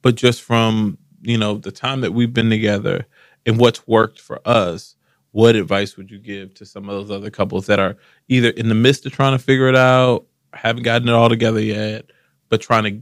but 0.01 0.15
just 0.15 0.41
from, 0.41 0.97
you 1.21 1.37
know, 1.37 1.57
the 1.57 1.71
time 1.71 2.01
that 2.01 2.13
we've 2.13 2.33
been 2.33 2.49
together 2.49 3.05
and 3.45 3.59
what's 3.59 3.87
worked 3.87 4.19
for 4.19 4.41
us, 4.47 4.95
what 5.33 5.55
advice 5.55 5.97
would 5.97 6.09
you 6.09 6.19
give 6.19 6.53
to 6.53 6.65
some 6.65 6.87
of 6.87 6.95
those 6.95 7.11
other 7.11 7.29
couples 7.29 7.65
that 7.65 7.79
are 7.79 7.97
either 8.29 8.49
in 8.49 8.69
the 8.69 8.75
midst 8.75 9.05
of 9.05 9.11
trying 9.11 9.37
to 9.37 9.43
figure 9.43 9.67
it 9.67 9.75
out, 9.75 10.25
haven't 10.53 10.83
gotten 10.83 11.09
it 11.09 11.13
all 11.13 11.27
together 11.27 11.59
yet, 11.59 12.05
but 12.49 12.61
trying 12.61 12.83
to 12.83 13.01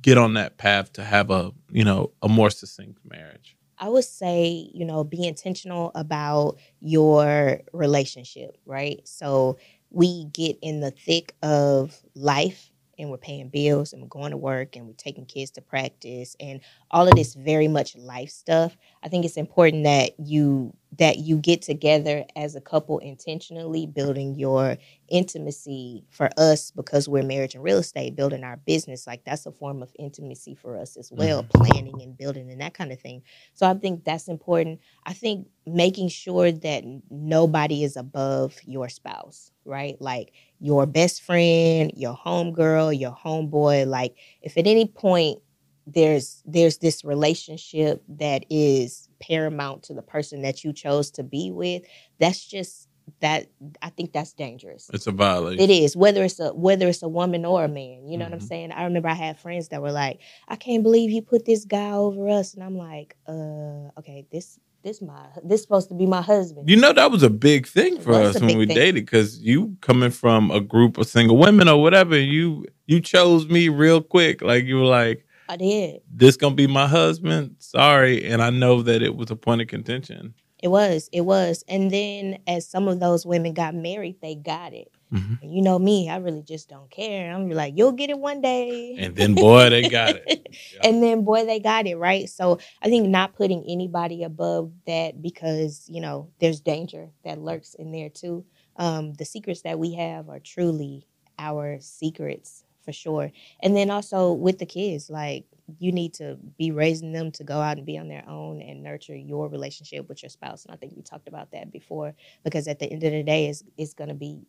get 0.00 0.18
on 0.18 0.34
that 0.34 0.56
path 0.56 0.92
to 0.94 1.04
have 1.04 1.30
a, 1.30 1.52
you 1.70 1.84
know, 1.84 2.10
a 2.22 2.28
more 2.28 2.48
succinct 2.48 2.98
marriage? 3.04 3.56
I 3.78 3.88
would 3.88 4.04
say, 4.04 4.70
you 4.72 4.86
know, 4.86 5.04
be 5.04 5.26
intentional 5.26 5.92
about 5.94 6.56
your 6.80 7.60
relationship, 7.72 8.56
right? 8.64 9.06
So 9.06 9.58
we 9.90 10.24
get 10.32 10.58
in 10.62 10.80
the 10.80 10.92
thick 10.92 11.34
of 11.42 12.00
life 12.14 12.70
and 12.98 13.10
we're 13.10 13.16
paying 13.16 13.48
bills 13.48 13.92
and 13.92 14.02
we're 14.02 14.08
going 14.08 14.30
to 14.30 14.36
work 14.36 14.76
and 14.76 14.86
we're 14.86 14.92
taking 14.94 15.26
kids 15.26 15.50
to 15.52 15.60
practice 15.60 16.36
and 16.40 16.60
all 16.90 17.08
of 17.08 17.14
this 17.14 17.34
very 17.34 17.68
much 17.68 17.96
life 17.96 18.30
stuff. 18.30 18.76
I 19.02 19.08
think 19.08 19.24
it's 19.24 19.36
important 19.36 19.84
that 19.84 20.12
you 20.18 20.74
that 20.96 21.18
you 21.18 21.36
get 21.38 21.60
together 21.60 22.24
as 22.36 22.54
a 22.54 22.60
couple 22.60 23.00
intentionally 23.00 23.84
building 23.84 24.36
your 24.36 24.76
intimacy 25.08 26.04
for 26.08 26.30
us 26.36 26.70
because 26.70 27.08
we're 27.08 27.24
marriage 27.24 27.56
and 27.56 27.64
real 27.64 27.78
estate 27.78 28.14
building 28.14 28.44
our 28.44 28.58
business 28.58 29.04
like 29.04 29.24
that's 29.24 29.44
a 29.44 29.50
form 29.50 29.82
of 29.82 29.90
intimacy 29.98 30.54
for 30.54 30.78
us 30.78 30.96
as 30.96 31.10
well 31.10 31.42
mm-hmm. 31.42 31.62
planning 31.62 32.00
and 32.00 32.16
building 32.16 32.48
and 32.48 32.60
that 32.60 32.74
kind 32.74 32.92
of 32.92 33.00
thing 33.00 33.22
so 33.54 33.68
I 33.68 33.74
think 33.74 34.04
that's 34.04 34.28
important. 34.28 34.80
I 35.04 35.12
think 35.12 35.48
making 35.66 36.08
sure 36.08 36.52
that 36.52 36.84
nobody 37.10 37.84
is 37.84 37.96
above 37.96 38.56
your 38.64 38.88
spouse, 38.88 39.50
right? 39.64 40.00
Like 40.00 40.32
your 40.64 40.86
best 40.86 41.22
friend, 41.22 41.92
your 41.94 42.16
homegirl, 42.16 42.98
your 42.98 43.12
homeboy. 43.12 43.86
Like 43.86 44.16
if 44.40 44.56
at 44.56 44.66
any 44.66 44.86
point 44.86 45.38
there's 45.86 46.42
there's 46.46 46.78
this 46.78 47.04
relationship 47.04 48.02
that 48.08 48.46
is 48.48 49.10
paramount 49.20 49.82
to 49.82 49.94
the 49.94 50.00
person 50.00 50.40
that 50.40 50.64
you 50.64 50.72
chose 50.72 51.10
to 51.10 51.22
be 51.22 51.50
with, 51.50 51.82
that's 52.18 52.42
just 52.46 52.88
that 53.20 53.48
I 53.82 53.90
think 53.90 54.14
that's 54.14 54.32
dangerous. 54.32 54.88
It's 54.94 55.06
a 55.06 55.12
violation. 55.12 55.62
It 55.62 55.70
is 55.70 55.94
whether 55.98 56.24
it's 56.24 56.40
a 56.40 56.54
whether 56.54 56.88
it's 56.88 57.02
a 57.02 57.08
woman 57.08 57.44
or 57.44 57.64
a 57.64 57.68
man. 57.68 58.08
You 58.08 58.16
know 58.16 58.24
what 58.24 58.32
I'm 58.32 58.38
Mhm. 58.38 58.48
saying? 58.48 58.72
I 58.72 58.84
remember 58.84 59.10
I 59.10 59.14
had 59.14 59.38
friends 59.38 59.68
that 59.68 59.82
were 59.82 59.92
like, 59.92 60.20
"I 60.48 60.56
can't 60.56 60.82
believe 60.82 61.10
you 61.10 61.20
put 61.20 61.44
this 61.44 61.66
guy 61.66 61.92
over 61.92 62.26
us," 62.30 62.54
and 62.54 62.64
I'm 62.64 62.78
like, 62.78 63.18
"Uh, 63.28 63.90
okay, 63.98 64.26
this 64.32 64.58
this 64.84 65.02
my 65.02 65.26
this 65.42 65.62
supposed 65.62 65.88
to 65.88 65.94
be 65.94 66.06
my 66.06 66.22
husband." 66.22 66.68
You 66.68 66.76
know 66.76 66.92
that 66.92 67.10
was 67.10 67.22
a 67.22 67.30
big 67.30 67.66
thing 67.66 67.98
for 68.00 68.14
us 68.14 68.40
when 68.40 68.58
we 68.58 68.66
thing. 68.66 68.76
dated 68.76 69.06
because 69.06 69.40
you 69.40 69.76
coming 69.80 70.10
from 70.10 70.50
a 70.50 70.60
group 70.60 70.98
of 70.98 71.06
single 71.06 71.36
women 71.38 71.68
or 71.68 71.82
whatever, 71.82 72.18
you 72.18 72.66
you 72.86 73.00
chose 73.00 73.48
me 73.48 73.68
real 73.68 74.00
quick. 74.02 74.42
Like 74.42 74.64
you 74.64 74.76
were 74.76 74.84
like, 74.84 75.26
I 75.48 75.56
did. 75.56 76.02
"This 76.12 76.36
gonna 76.36 76.54
be 76.54 76.68
my 76.68 76.86
husband." 76.86 77.56
Sorry, 77.58 78.24
and 78.24 78.42
I 78.42 78.50
know 78.50 78.82
that 78.82 79.02
it 79.02 79.16
was 79.16 79.30
a 79.30 79.36
point 79.36 79.62
of 79.62 79.68
contention. 79.68 80.34
It 80.62 80.68
was. 80.68 81.10
It 81.12 81.22
was. 81.22 81.62
And 81.68 81.90
then 81.90 82.38
as 82.46 82.66
some 82.66 82.88
of 82.88 83.00
those 83.00 83.26
women 83.26 83.52
got 83.52 83.74
married, 83.74 84.16
they 84.22 84.34
got 84.34 84.72
it. 84.72 84.90
Mhm. 85.12 85.38
You 85.42 85.62
know 85.62 85.78
me, 85.78 86.08
I 86.08 86.16
really 86.16 86.42
just 86.42 86.68
don't 86.68 86.90
care. 86.90 87.32
I'm 87.32 87.48
like, 87.50 87.74
you'll 87.76 87.92
get 87.92 88.10
it 88.10 88.18
one 88.18 88.40
day. 88.40 88.96
And 88.98 89.14
then, 89.14 89.34
boy, 89.34 89.70
they 89.70 89.88
got 89.88 90.16
it. 90.16 90.48
Yeah. 90.72 90.80
and 90.88 91.02
then 91.02 91.24
boy 91.24 91.44
they 91.46 91.60
got 91.60 91.86
it 91.86 91.96
right 91.96 92.28
so 92.28 92.58
i 92.82 92.88
think 92.88 93.08
not 93.08 93.34
putting 93.34 93.64
anybody 93.68 94.22
above 94.22 94.72
that 94.86 95.20
because 95.22 95.84
you 95.88 96.00
know 96.00 96.30
there's 96.40 96.60
danger 96.60 97.10
that 97.24 97.38
lurks 97.38 97.74
in 97.74 97.92
there 97.92 98.08
too 98.08 98.44
um 98.76 99.12
the 99.14 99.24
secrets 99.24 99.62
that 99.62 99.78
we 99.78 99.94
have 99.94 100.28
are 100.28 100.38
truly 100.40 101.06
our 101.38 101.78
secrets 101.80 102.63
for 102.84 102.92
sure 102.92 103.30
and 103.60 103.76
then 103.76 103.90
also 103.90 104.32
with 104.32 104.58
the 104.58 104.66
kids 104.66 105.08
like 105.10 105.44
you 105.78 105.90
need 105.92 106.12
to 106.12 106.36
be 106.58 106.70
raising 106.70 107.12
them 107.12 107.30
to 107.32 107.42
go 107.42 107.58
out 107.60 107.78
and 107.78 107.86
be 107.86 107.96
on 107.96 108.08
their 108.08 108.24
own 108.28 108.60
and 108.60 108.82
nurture 108.82 109.16
your 109.16 109.48
relationship 109.48 110.08
with 110.08 110.22
your 110.22 110.30
spouse 110.30 110.64
and 110.64 110.74
i 110.74 110.76
think 110.76 110.92
we 110.94 111.02
talked 111.02 111.28
about 111.28 111.50
that 111.50 111.72
before 111.72 112.14
because 112.44 112.68
at 112.68 112.78
the 112.78 112.86
end 112.86 113.02
of 113.02 113.12
the 113.12 113.22
day 113.22 113.46
it's, 113.46 113.64
it's 113.78 113.94
going 113.94 114.08
to 114.08 114.14
be 114.14 114.40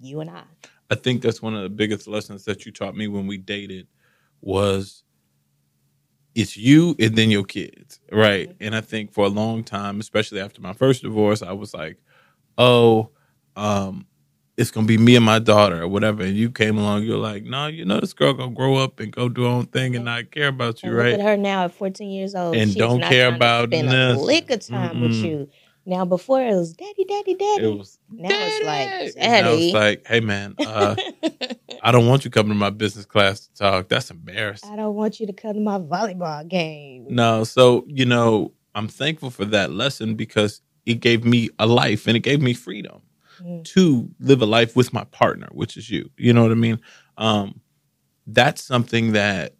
you 0.00 0.20
and 0.20 0.30
i 0.30 0.42
I 0.92 0.96
think 0.96 1.22
that's 1.22 1.40
one 1.40 1.54
of 1.54 1.62
the 1.62 1.68
biggest 1.68 2.08
lessons 2.08 2.44
that 2.46 2.66
you 2.66 2.72
taught 2.72 2.96
me 2.96 3.06
when 3.06 3.28
we 3.28 3.38
dated 3.38 3.86
was 4.40 5.04
it's 6.34 6.56
you 6.56 6.96
and 6.98 7.14
then 7.16 7.30
your 7.30 7.44
kids, 7.44 8.00
right? 8.12 8.48
Mhm. 8.48 8.56
And 8.60 8.76
I 8.76 8.80
think 8.80 9.12
for 9.12 9.24
a 9.24 9.28
long 9.28 9.64
time, 9.64 10.00
especially 10.00 10.40
after 10.40 10.60
my 10.60 10.72
first 10.72 11.02
divorce, 11.02 11.42
I 11.42 11.52
was 11.52 11.74
like, 11.74 11.98
"Oh, 12.58 13.10
um, 13.56 14.06
it's 14.60 14.70
gonna 14.70 14.86
be 14.86 14.98
me 14.98 15.16
and 15.16 15.24
my 15.24 15.38
daughter 15.38 15.82
or 15.82 15.88
whatever." 15.88 16.22
And 16.22 16.36
you 16.36 16.50
came 16.50 16.78
along, 16.78 17.04
you're 17.04 17.16
like, 17.18 17.44
"No, 17.44 17.66
you 17.66 17.84
know 17.84 17.98
this 17.98 18.12
girl 18.12 18.34
gonna 18.34 18.52
grow 18.54 18.76
up 18.76 19.00
and 19.00 19.10
go 19.12 19.28
do 19.28 19.42
her 19.44 19.48
own 19.48 19.66
thing 19.66 19.96
and 19.96 20.04
not 20.04 20.30
care 20.30 20.48
about 20.48 20.82
you, 20.82 20.90
And 20.90 20.98
look 20.98 21.04
right?" 21.04 21.14
at 21.14 21.20
her 21.20 21.36
now 21.36 21.64
at 21.64 21.72
14 21.72 22.10
years 22.10 22.34
old. 22.34 22.56
And 22.56 22.74
don't 22.76 23.00
care 23.02 23.34
about 23.34 23.70
spend 23.70 23.88
a 23.88 23.92
nothing. 23.92 24.24
lick 24.26 24.50
of 24.50 24.60
time 24.66 25.00
with 25.00 25.12
Mm-mm. 25.12 25.24
you. 25.24 25.48
Now 25.86 26.04
before 26.04 26.42
it 26.42 26.54
was 26.54 26.74
daddy, 26.74 27.04
daddy, 27.04 27.34
daddy. 27.34 27.64
It 27.64 27.78
was 27.78 27.98
now 28.10 28.28
it's 28.30 28.64
like 28.66 28.88
"Daddy." 28.90 29.12
And 29.16 29.46
I 29.46 29.50
was 29.50 29.60
daddy. 29.60 29.72
like, 29.72 30.06
"Hey, 30.06 30.20
man, 30.20 30.54
uh, 30.58 30.94
I 31.82 31.90
don't 31.90 32.06
want 32.06 32.24
you 32.24 32.30
coming 32.30 32.50
to 32.52 32.54
my 32.58 32.70
business 32.70 33.06
class 33.06 33.46
to 33.46 33.54
talk. 33.54 33.88
That's 33.88 34.10
embarrassing." 34.10 34.70
I 34.70 34.76
don't 34.76 34.94
want 34.94 35.20
you 35.20 35.26
to 35.26 35.32
come 35.32 35.54
to 35.54 35.60
my 35.60 35.78
volleyball 35.78 36.46
game. 36.46 37.06
No, 37.08 37.44
so 37.44 37.84
you 37.88 38.04
know, 38.04 38.52
I'm 38.74 38.88
thankful 38.88 39.30
for 39.30 39.46
that 39.46 39.72
lesson 39.72 40.14
because 40.14 40.60
it 40.86 41.00
gave 41.00 41.24
me 41.24 41.48
a 41.58 41.66
life 41.66 42.06
and 42.06 42.16
it 42.16 42.20
gave 42.20 42.40
me 42.42 42.52
freedom 42.54 43.00
Mm. 43.42 43.64
to 43.64 44.10
live 44.20 44.42
a 44.42 44.46
life 44.46 44.76
with 44.76 44.92
my 44.92 45.04
partner, 45.04 45.48
which 45.52 45.76
is 45.76 45.90
you. 45.90 46.10
You 46.16 46.32
know 46.32 46.42
what 46.42 46.52
I 46.52 46.56
mean? 46.56 46.80
Um, 47.16 47.60
that's 48.26 48.62
something 48.62 49.12
that 49.12 49.54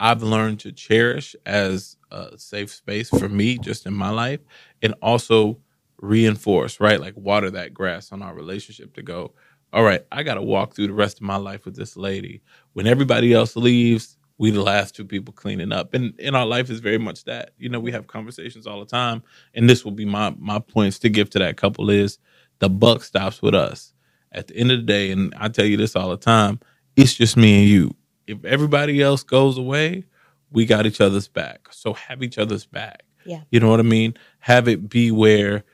I've 0.00 0.22
learned 0.22 0.60
to 0.60 0.72
cherish 0.72 1.36
as 1.46 1.96
a 2.10 2.36
safe 2.38 2.70
space 2.70 3.10
for 3.10 3.28
me, 3.28 3.58
just 3.58 3.86
in 3.86 3.94
my 3.94 4.10
life, 4.10 4.40
and 4.82 4.94
also 5.02 5.58
reinforce, 6.00 6.80
right? 6.80 7.00
Like 7.00 7.14
water 7.16 7.50
that 7.50 7.74
grass 7.74 8.12
on 8.12 8.22
our 8.22 8.34
relationship 8.34 8.94
to 8.94 9.02
go. 9.02 9.34
All 9.72 9.84
right, 9.84 10.04
I 10.10 10.22
got 10.22 10.34
to 10.34 10.42
walk 10.42 10.74
through 10.74 10.88
the 10.88 10.94
rest 10.94 11.18
of 11.18 11.22
my 11.22 11.36
life 11.36 11.64
with 11.64 11.76
this 11.76 11.96
lady. 11.96 12.42
When 12.72 12.86
everybody 12.86 13.32
else 13.34 13.56
leaves, 13.56 14.16
we 14.38 14.50
the 14.50 14.62
last 14.62 14.96
two 14.96 15.04
people 15.04 15.34
cleaning 15.34 15.70
up, 15.70 15.92
and 15.94 16.18
in 16.18 16.34
our 16.34 16.46
life 16.46 16.70
is 16.70 16.80
very 16.80 16.98
much 16.98 17.24
that. 17.24 17.52
You 17.58 17.68
know, 17.68 17.78
we 17.78 17.92
have 17.92 18.06
conversations 18.06 18.66
all 18.66 18.80
the 18.80 18.86
time, 18.86 19.22
and 19.54 19.68
this 19.68 19.84
will 19.84 19.92
be 19.92 20.06
my 20.06 20.34
my 20.38 20.58
points 20.58 20.98
to 21.00 21.10
give 21.10 21.30
to 21.30 21.38
that 21.40 21.58
couple 21.58 21.90
is 21.90 22.18
the 22.60 22.70
buck 22.70 23.02
stops 23.02 23.42
with 23.42 23.54
us. 23.54 23.92
At 24.32 24.46
the 24.46 24.56
end 24.56 24.70
of 24.70 24.78
the 24.78 24.84
day, 24.84 25.10
and 25.10 25.34
I 25.36 25.48
tell 25.48 25.64
you 25.64 25.76
this 25.76 25.96
all 25.96 26.10
the 26.10 26.16
time, 26.16 26.60
it's 26.94 27.14
just 27.14 27.36
me 27.36 27.60
and 27.60 27.68
you. 27.68 27.96
If 28.26 28.44
everybody 28.44 29.02
else 29.02 29.24
goes 29.24 29.58
away, 29.58 30.04
we 30.52 30.66
got 30.66 30.86
each 30.86 31.00
other's 31.00 31.26
back. 31.26 31.68
So 31.72 31.94
have 31.94 32.22
each 32.22 32.38
other's 32.38 32.64
back. 32.66 33.02
Yeah. 33.24 33.40
You 33.50 33.58
know 33.60 33.68
what 33.68 33.80
I 33.80 33.84
mean? 33.84 34.14
Have 34.38 34.68
it 34.68 34.88
be 34.88 35.10
where 35.10 35.64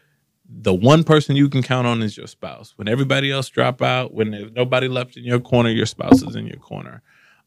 the 0.49 0.72
one 0.72 1.05
person 1.05 1.37
you 1.37 1.49
can 1.49 1.62
count 1.62 1.87
on 1.87 2.03
is 2.03 2.16
your 2.16 2.27
spouse. 2.27 2.72
When 2.77 2.88
everybody 2.88 3.31
else 3.31 3.49
drop 3.49 3.83
out, 3.83 4.14
when 4.14 4.31
there's 4.31 4.53
nobody 4.53 4.88
left 4.88 5.16
in 5.16 5.25
your 5.25 5.40
corner, 5.40 5.70
your 5.70 5.87
spouse 5.87 6.22
is 6.22 6.37
in 6.37 6.46
your 6.46 6.59
corner. 6.59 7.03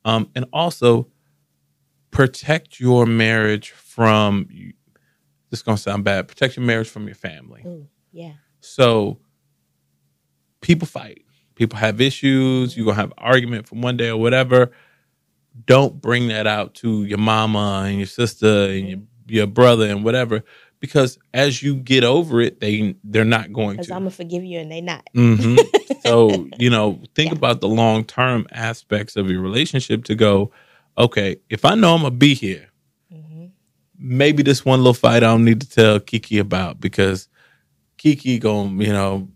Um, 0.05 0.29
and 0.35 0.45
also 0.53 1.07
protect 2.11 2.79
your 2.79 3.05
marriage 3.05 3.71
from. 3.71 4.47
This 5.49 5.59
is 5.59 5.63
gonna 5.63 5.77
sound 5.77 6.03
bad. 6.03 6.27
Protect 6.27 6.55
your 6.55 6.65
marriage 6.65 6.89
from 6.89 7.05
your 7.07 7.15
family. 7.15 7.63
Ooh, 7.65 7.87
yeah. 8.11 8.33
So 8.59 9.19
people 10.61 10.87
fight. 10.87 11.23
People 11.55 11.77
have 11.79 12.01
issues. 12.01 12.75
You're 12.77 12.85
gonna 12.85 12.95
have 12.97 13.13
argument 13.17 13.67
from 13.67 13.81
one 13.81 13.97
day 13.97 14.09
or 14.09 14.17
whatever. 14.17 14.71
Don't 15.65 16.01
bring 16.01 16.27
that 16.29 16.47
out 16.47 16.73
to 16.75 17.03
your 17.03 17.17
mama 17.17 17.83
and 17.87 17.97
your 17.97 18.07
sister 18.07 18.65
and 18.69 18.89
your, 18.89 18.99
your 19.27 19.47
brother 19.47 19.85
and 19.87 20.03
whatever. 20.03 20.43
Because 20.79 21.17
as 21.33 21.61
you 21.61 21.75
get 21.75 22.03
over 22.05 22.39
it, 22.39 22.61
they 22.61 22.95
they're 23.03 23.25
not 23.25 23.51
going 23.51 23.79
to. 23.81 23.93
I'm 23.93 24.01
gonna 24.01 24.11
forgive 24.11 24.43
you 24.45 24.59
and 24.59 24.71
they 24.71 24.81
not. 24.81 25.09
hmm 25.13 25.57
so 26.01 26.47
you 26.57 26.69
know, 26.69 27.01
think 27.15 27.31
Yeah. 27.31 27.37
about 27.37 27.61
the 27.61 27.67
long 27.67 28.05
term 28.05 28.47
aspects 28.51 29.15
of 29.17 29.29
your 29.29 29.41
relationship. 29.41 30.05
To 30.05 30.15
go, 30.15 30.51
okay, 30.97 31.37
if 31.49 31.65
I 31.65 31.75
know 31.75 31.95
I'm 31.95 32.01
gonna 32.03 32.15
be 32.15 32.33
here, 32.33 32.69
hmm 33.11 33.47
maybe 34.01 34.43
this 34.43 34.63
one 34.63 34.79
little 34.79 34.93
fight 34.93 35.17
I 35.17 35.27
don't 35.27 35.43
need 35.43 35.59
to 35.59 35.69
tell 35.69 35.99
Kiki 35.99 36.37
about 36.37 36.79
because 36.79 37.27
Kiki 37.97 38.39
gonna 38.39 38.81
you 38.83 38.93
know 38.93 39.27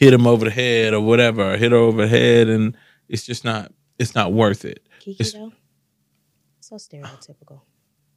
hit 0.00 0.14
him 0.14 0.26
over 0.26 0.46
the 0.46 0.50
head 0.50 0.94
or 0.94 1.00
whatever, 1.00 1.52
or 1.52 1.56
hit 1.58 1.72
her 1.72 1.78
over 1.78 2.02
the 2.02 2.08
head, 2.08 2.48
and 2.48 2.74
it's 3.08 3.24
just 3.24 3.44
not 3.44 3.70
it's 3.98 4.14
not 4.14 4.32
worth 4.32 4.64
it. 4.64 4.82
Kiki 4.98 5.22
It's- 5.22 5.32
though, 5.34 5.52
so 6.60 6.76
stereotypical. 6.76 7.60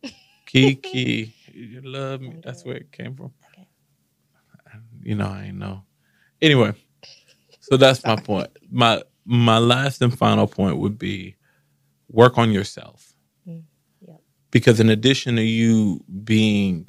Kiki, 0.46 1.34
you 1.54 1.82
love 1.82 2.22
me. 2.22 2.38
That's 2.44 2.64
where 2.66 2.78
it 2.78 2.92
came 2.92 3.16
from. 3.16 3.32
Okay. 3.54 3.68
You 5.04 5.16
know, 5.16 5.28
I 5.28 5.44
ain't 5.46 5.58
know. 5.58 5.84
Anyway, 6.42 6.74
so 7.60 7.78
that's 7.78 8.04
my 8.06 8.16
point. 8.16 8.50
My 8.72 9.02
my 9.26 9.58
last 9.58 10.02
and 10.02 10.18
final 10.18 10.48
point 10.48 10.78
would 10.78 10.98
be 10.98 11.36
work 12.10 12.38
on 12.38 12.52
yourself. 12.52 13.14
Mm, 13.48 13.64
yep. 14.08 14.22
Because 14.52 14.80
in 14.80 14.90
addition 14.90 15.36
to 15.36 15.42
you 15.44 16.04
being 16.24 16.88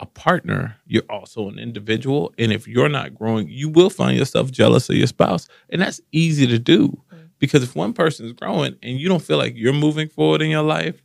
a 0.00 0.06
partner, 0.06 0.76
you're 0.86 1.02
also 1.08 1.48
an 1.48 1.58
individual. 1.58 2.32
And 2.38 2.52
if 2.52 2.68
you're 2.68 2.88
not 2.88 3.14
growing, 3.14 3.48
you 3.48 3.68
will 3.68 3.90
find 3.90 4.16
yourself 4.16 4.50
jealous 4.50 4.88
of 4.88 4.96
your 4.96 5.06
spouse. 5.06 5.48
And 5.70 5.80
that's 5.80 6.00
easy 6.12 6.46
to 6.46 6.58
do. 6.58 6.88
Mm. 7.12 7.28
Because 7.38 7.62
if 7.62 7.74
one 7.74 7.92
person 7.92 8.26
is 8.26 8.32
growing 8.32 8.76
and 8.82 8.98
you 8.98 9.08
don't 9.08 9.22
feel 9.22 9.38
like 9.38 9.54
you're 9.56 9.72
moving 9.72 10.08
forward 10.08 10.42
in 10.42 10.50
your 10.50 10.62
life, 10.62 11.02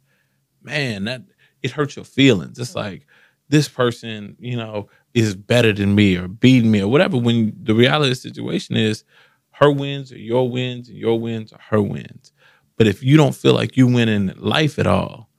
man, 0.62 1.06
that 1.06 1.23
it 1.62 1.71
hurts 1.71 1.95
your 1.95 2.06
feelings. 2.06 2.60
It's 2.60 2.75
like 2.75 3.06
this 3.49 3.67
person, 3.67 4.36
you 4.39 4.56
know, 4.56 4.89
is 5.13 5.36
better 5.36 5.73
than 5.73 5.95
me 5.95 6.15
or 6.15 6.27
beating 6.27 6.71
me 6.71 6.82
or 6.82 6.88
whatever. 6.88 7.17
When 7.17 7.54
the 7.62 7.75
reality 7.75 8.12
of 8.12 8.17
the 8.17 8.21
situation 8.21 8.77
is 8.77 9.04
her 9.51 9.71
wins 9.71 10.12
are 10.12 10.17
your 10.17 10.49
wins 10.49 10.89
and 10.89 10.97
your 10.97 11.19
wins 11.19 11.54
are 11.54 11.60
her 11.69 11.82
wins. 11.82 12.32
But 12.77 12.88
if 12.88 13.04
you 13.04 13.17
don't 13.17 13.36
feel 13.36 13.54
like 13.54 13.77
you 13.77 13.88
win 13.88 14.10
in 14.10 14.34
life 14.38 14.80
at 14.80 14.88
all, 14.88 15.30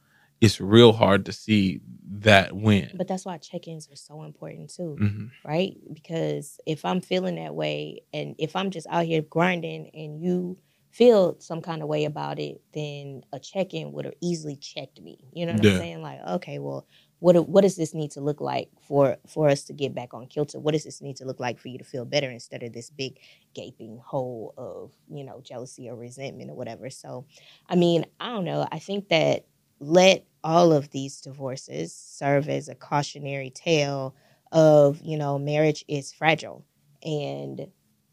it's 0.40 0.60
real 0.60 0.92
hard 0.92 1.24
to 1.26 1.32
see 1.32 1.80
that 2.22 2.54
went. 2.54 2.96
But 2.96 3.08
that's 3.08 3.24
why 3.24 3.38
check-ins 3.38 3.88
are 3.90 3.96
so 3.96 4.22
important 4.22 4.70
too. 4.74 4.96
hmm 4.98 5.26
right? 5.44 5.76
Because 5.92 6.58
if 6.66 6.84
I'm 6.84 7.00
feeling 7.00 7.34
that 7.36 7.54
way 7.54 8.02
and 8.12 8.34
if 8.38 8.54
I'm 8.54 8.70
just 8.70 8.86
out 8.88 9.04
here 9.06 9.22
grinding 9.22 9.90
and 9.92 10.20
you 10.22 10.56
feel 10.92 11.36
some 11.40 11.60
kind 11.62 11.82
of 11.82 11.88
way 11.88 12.04
about 12.04 12.38
it, 12.38 12.60
then 12.74 13.22
a 13.32 13.40
check 13.40 13.74
in 13.74 13.92
would 13.92 14.04
have 14.04 14.14
easily 14.20 14.56
checked 14.56 15.00
me. 15.00 15.18
You 15.32 15.46
know 15.46 15.52
what 15.52 15.62
Yeah. 15.64 15.70
I'm 15.72 15.76
saying? 15.78 16.02
Like, 16.02 16.20
okay, 16.28 16.58
well, 16.58 16.86
what 17.18 17.48
what 17.48 17.62
does 17.62 17.76
this 17.76 17.94
need 17.94 18.10
to 18.12 18.20
look 18.20 18.40
like 18.40 18.68
for 18.80 19.16
for 19.26 19.48
us 19.48 19.64
to 19.64 19.72
get 19.72 19.94
back 19.94 20.12
on 20.12 20.26
kilter? 20.26 20.60
What 20.60 20.72
does 20.72 20.84
this 20.84 21.00
need 21.00 21.16
to 21.16 21.24
look 21.24 21.40
like 21.40 21.58
for 21.58 21.68
you 21.68 21.78
to 21.78 21.84
feel 21.84 22.04
better 22.04 22.30
instead 22.30 22.62
of 22.62 22.72
this 22.72 22.90
big 22.90 23.18
gaping 23.54 23.98
hole 24.04 24.54
of 24.56 24.92
you 25.08 25.24
know 25.24 25.40
jealousy 25.42 25.88
or 25.88 25.96
resentment 25.96 26.50
or 26.50 26.54
whatever? 26.56 26.90
So, 26.90 27.26
I 27.68 27.76
mean, 27.76 28.06
I 28.20 28.30
don't 28.30 28.44
know. 28.44 28.66
I 28.70 28.78
think 28.78 29.08
that 29.08 29.46
let 29.82 30.24
all 30.44 30.72
of 30.72 30.90
these 30.90 31.20
divorces 31.20 31.94
serve 31.94 32.48
as 32.48 32.68
a 32.68 32.74
cautionary 32.76 33.50
tale 33.50 34.14
of 34.52 35.00
you 35.02 35.18
know 35.18 35.38
marriage 35.38 35.84
is 35.88 36.12
fragile 36.12 36.64
and 37.04 37.66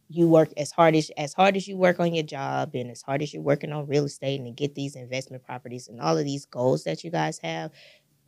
you 0.09 0.27
work 0.27 0.49
as 0.57 0.71
hard 0.71 0.95
as 0.95 1.11
as 1.17 1.33
hard 1.33 1.57
as 1.57 1.67
you 1.67 1.77
work 1.77 1.99
on 1.99 2.13
your 2.15 2.23
job 2.23 2.71
and 2.75 2.91
as 2.91 3.01
hard 3.03 3.21
as 3.21 3.33
you're 3.33 3.43
working 3.43 3.71
on 3.73 3.87
real 3.87 4.05
estate 4.05 4.39
and 4.39 4.47
to 4.47 4.51
get 4.51 4.75
these 4.75 4.95
investment 4.95 5.43
properties 5.43 5.87
and 5.89 6.01
all 6.01 6.17
of 6.17 6.25
these 6.25 6.45
goals 6.45 6.83
that 6.85 7.03
you 7.03 7.11
guys 7.11 7.39
have 7.43 7.71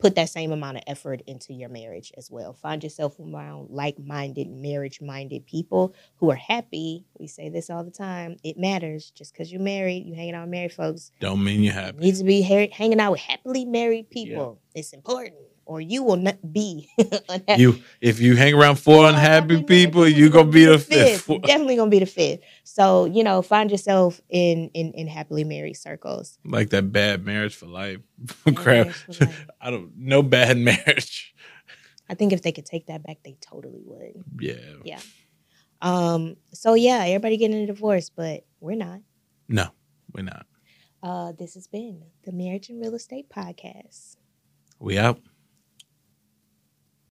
put 0.02 0.16
that 0.16 0.28
same 0.28 0.50
amount 0.52 0.76
of 0.78 0.82
effort 0.88 1.22
into 1.28 1.52
your 1.54 1.68
marriage 1.68 2.12
as 2.18 2.28
well. 2.30 2.52
Find 2.52 2.82
yourself 2.82 3.14
around 3.20 3.70
like-minded 3.70 4.50
marriage-minded 4.50 5.46
people 5.46 5.94
who 6.16 6.30
are 6.30 6.34
happy. 6.36 7.04
We 7.18 7.28
say 7.28 7.48
this 7.48 7.70
all 7.70 7.84
the 7.84 7.90
time 7.92 8.36
it 8.42 8.58
matters. 8.58 9.10
Just 9.12 9.32
because 9.32 9.52
you're 9.52 9.60
married 9.62 10.04
you 10.04 10.14
hanging 10.14 10.34
out 10.34 10.42
with 10.42 10.50
married 10.50 10.72
folks 10.72 11.12
Don't 11.20 11.42
mean 11.42 11.60
you 11.60 11.66
you 11.66 11.70
happy. 11.72 11.98
need 11.98 12.16
to 12.16 12.24
be 12.24 12.42
ha- 12.42 12.68
hanging 12.72 12.98
out 13.00 13.12
with 13.12 13.20
happily 13.20 13.64
married 13.64 14.10
people. 14.10 14.60
It's 14.74 14.92
important 14.92 15.36
or 15.64 15.80
you 15.80 16.02
will 16.02 16.16
not 16.16 16.52
be 16.52 16.88
unhappy 17.28 17.62
You 17.62 17.82
if 18.00 18.20
you 18.20 18.36
hang 18.36 18.54
around 18.54 18.76
four 18.76 19.08
unhappy 19.08 19.62
people, 19.62 20.06
you're 20.06 20.30
gonna 20.30 20.50
be 20.50 20.64
the 20.64 20.78
fifth. 20.78 21.26
Definitely 21.26 21.76
gonna 21.76 21.90
be 21.90 22.00
the 22.00 22.06
fifth. 22.06 22.40
So 22.64 23.04
you 23.06 23.24
know, 23.24 23.42
find 23.42 23.70
yourself 23.70 24.20
in 24.28 24.70
in, 24.74 24.92
in 24.92 25.06
happily 25.06 25.44
married 25.44 25.74
circles. 25.74 26.38
Like 26.44 26.70
that 26.70 26.92
bad 26.92 27.24
marriage 27.24 27.54
for 27.54 27.66
life. 27.66 28.00
Crap. 28.54 28.90
for 28.90 29.24
life. 29.24 29.46
I 29.60 29.70
don't 29.70 29.92
no 29.96 30.22
bad 30.22 30.58
marriage. 30.58 31.34
I 32.08 32.14
think 32.14 32.32
if 32.32 32.42
they 32.42 32.52
could 32.52 32.66
take 32.66 32.86
that 32.86 33.02
back, 33.02 33.18
they 33.24 33.36
totally 33.40 33.82
would. 33.84 34.24
Yeah. 34.38 34.54
Yeah. 34.84 35.00
Um. 35.80 36.36
So 36.52 36.74
yeah, 36.74 37.04
everybody 37.06 37.36
getting 37.36 37.62
a 37.62 37.66
divorce, 37.66 38.10
but 38.10 38.44
we're 38.60 38.76
not. 38.76 39.00
No, 39.48 39.68
we're 40.12 40.22
not. 40.22 40.46
Uh, 41.02 41.32
this 41.32 41.54
has 41.54 41.66
been 41.66 42.04
the 42.24 42.32
Marriage 42.32 42.68
and 42.68 42.80
Real 42.80 42.94
Estate 42.94 43.28
Podcast. 43.28 44.16
We 44.78 44.98
out. 44.98 45.20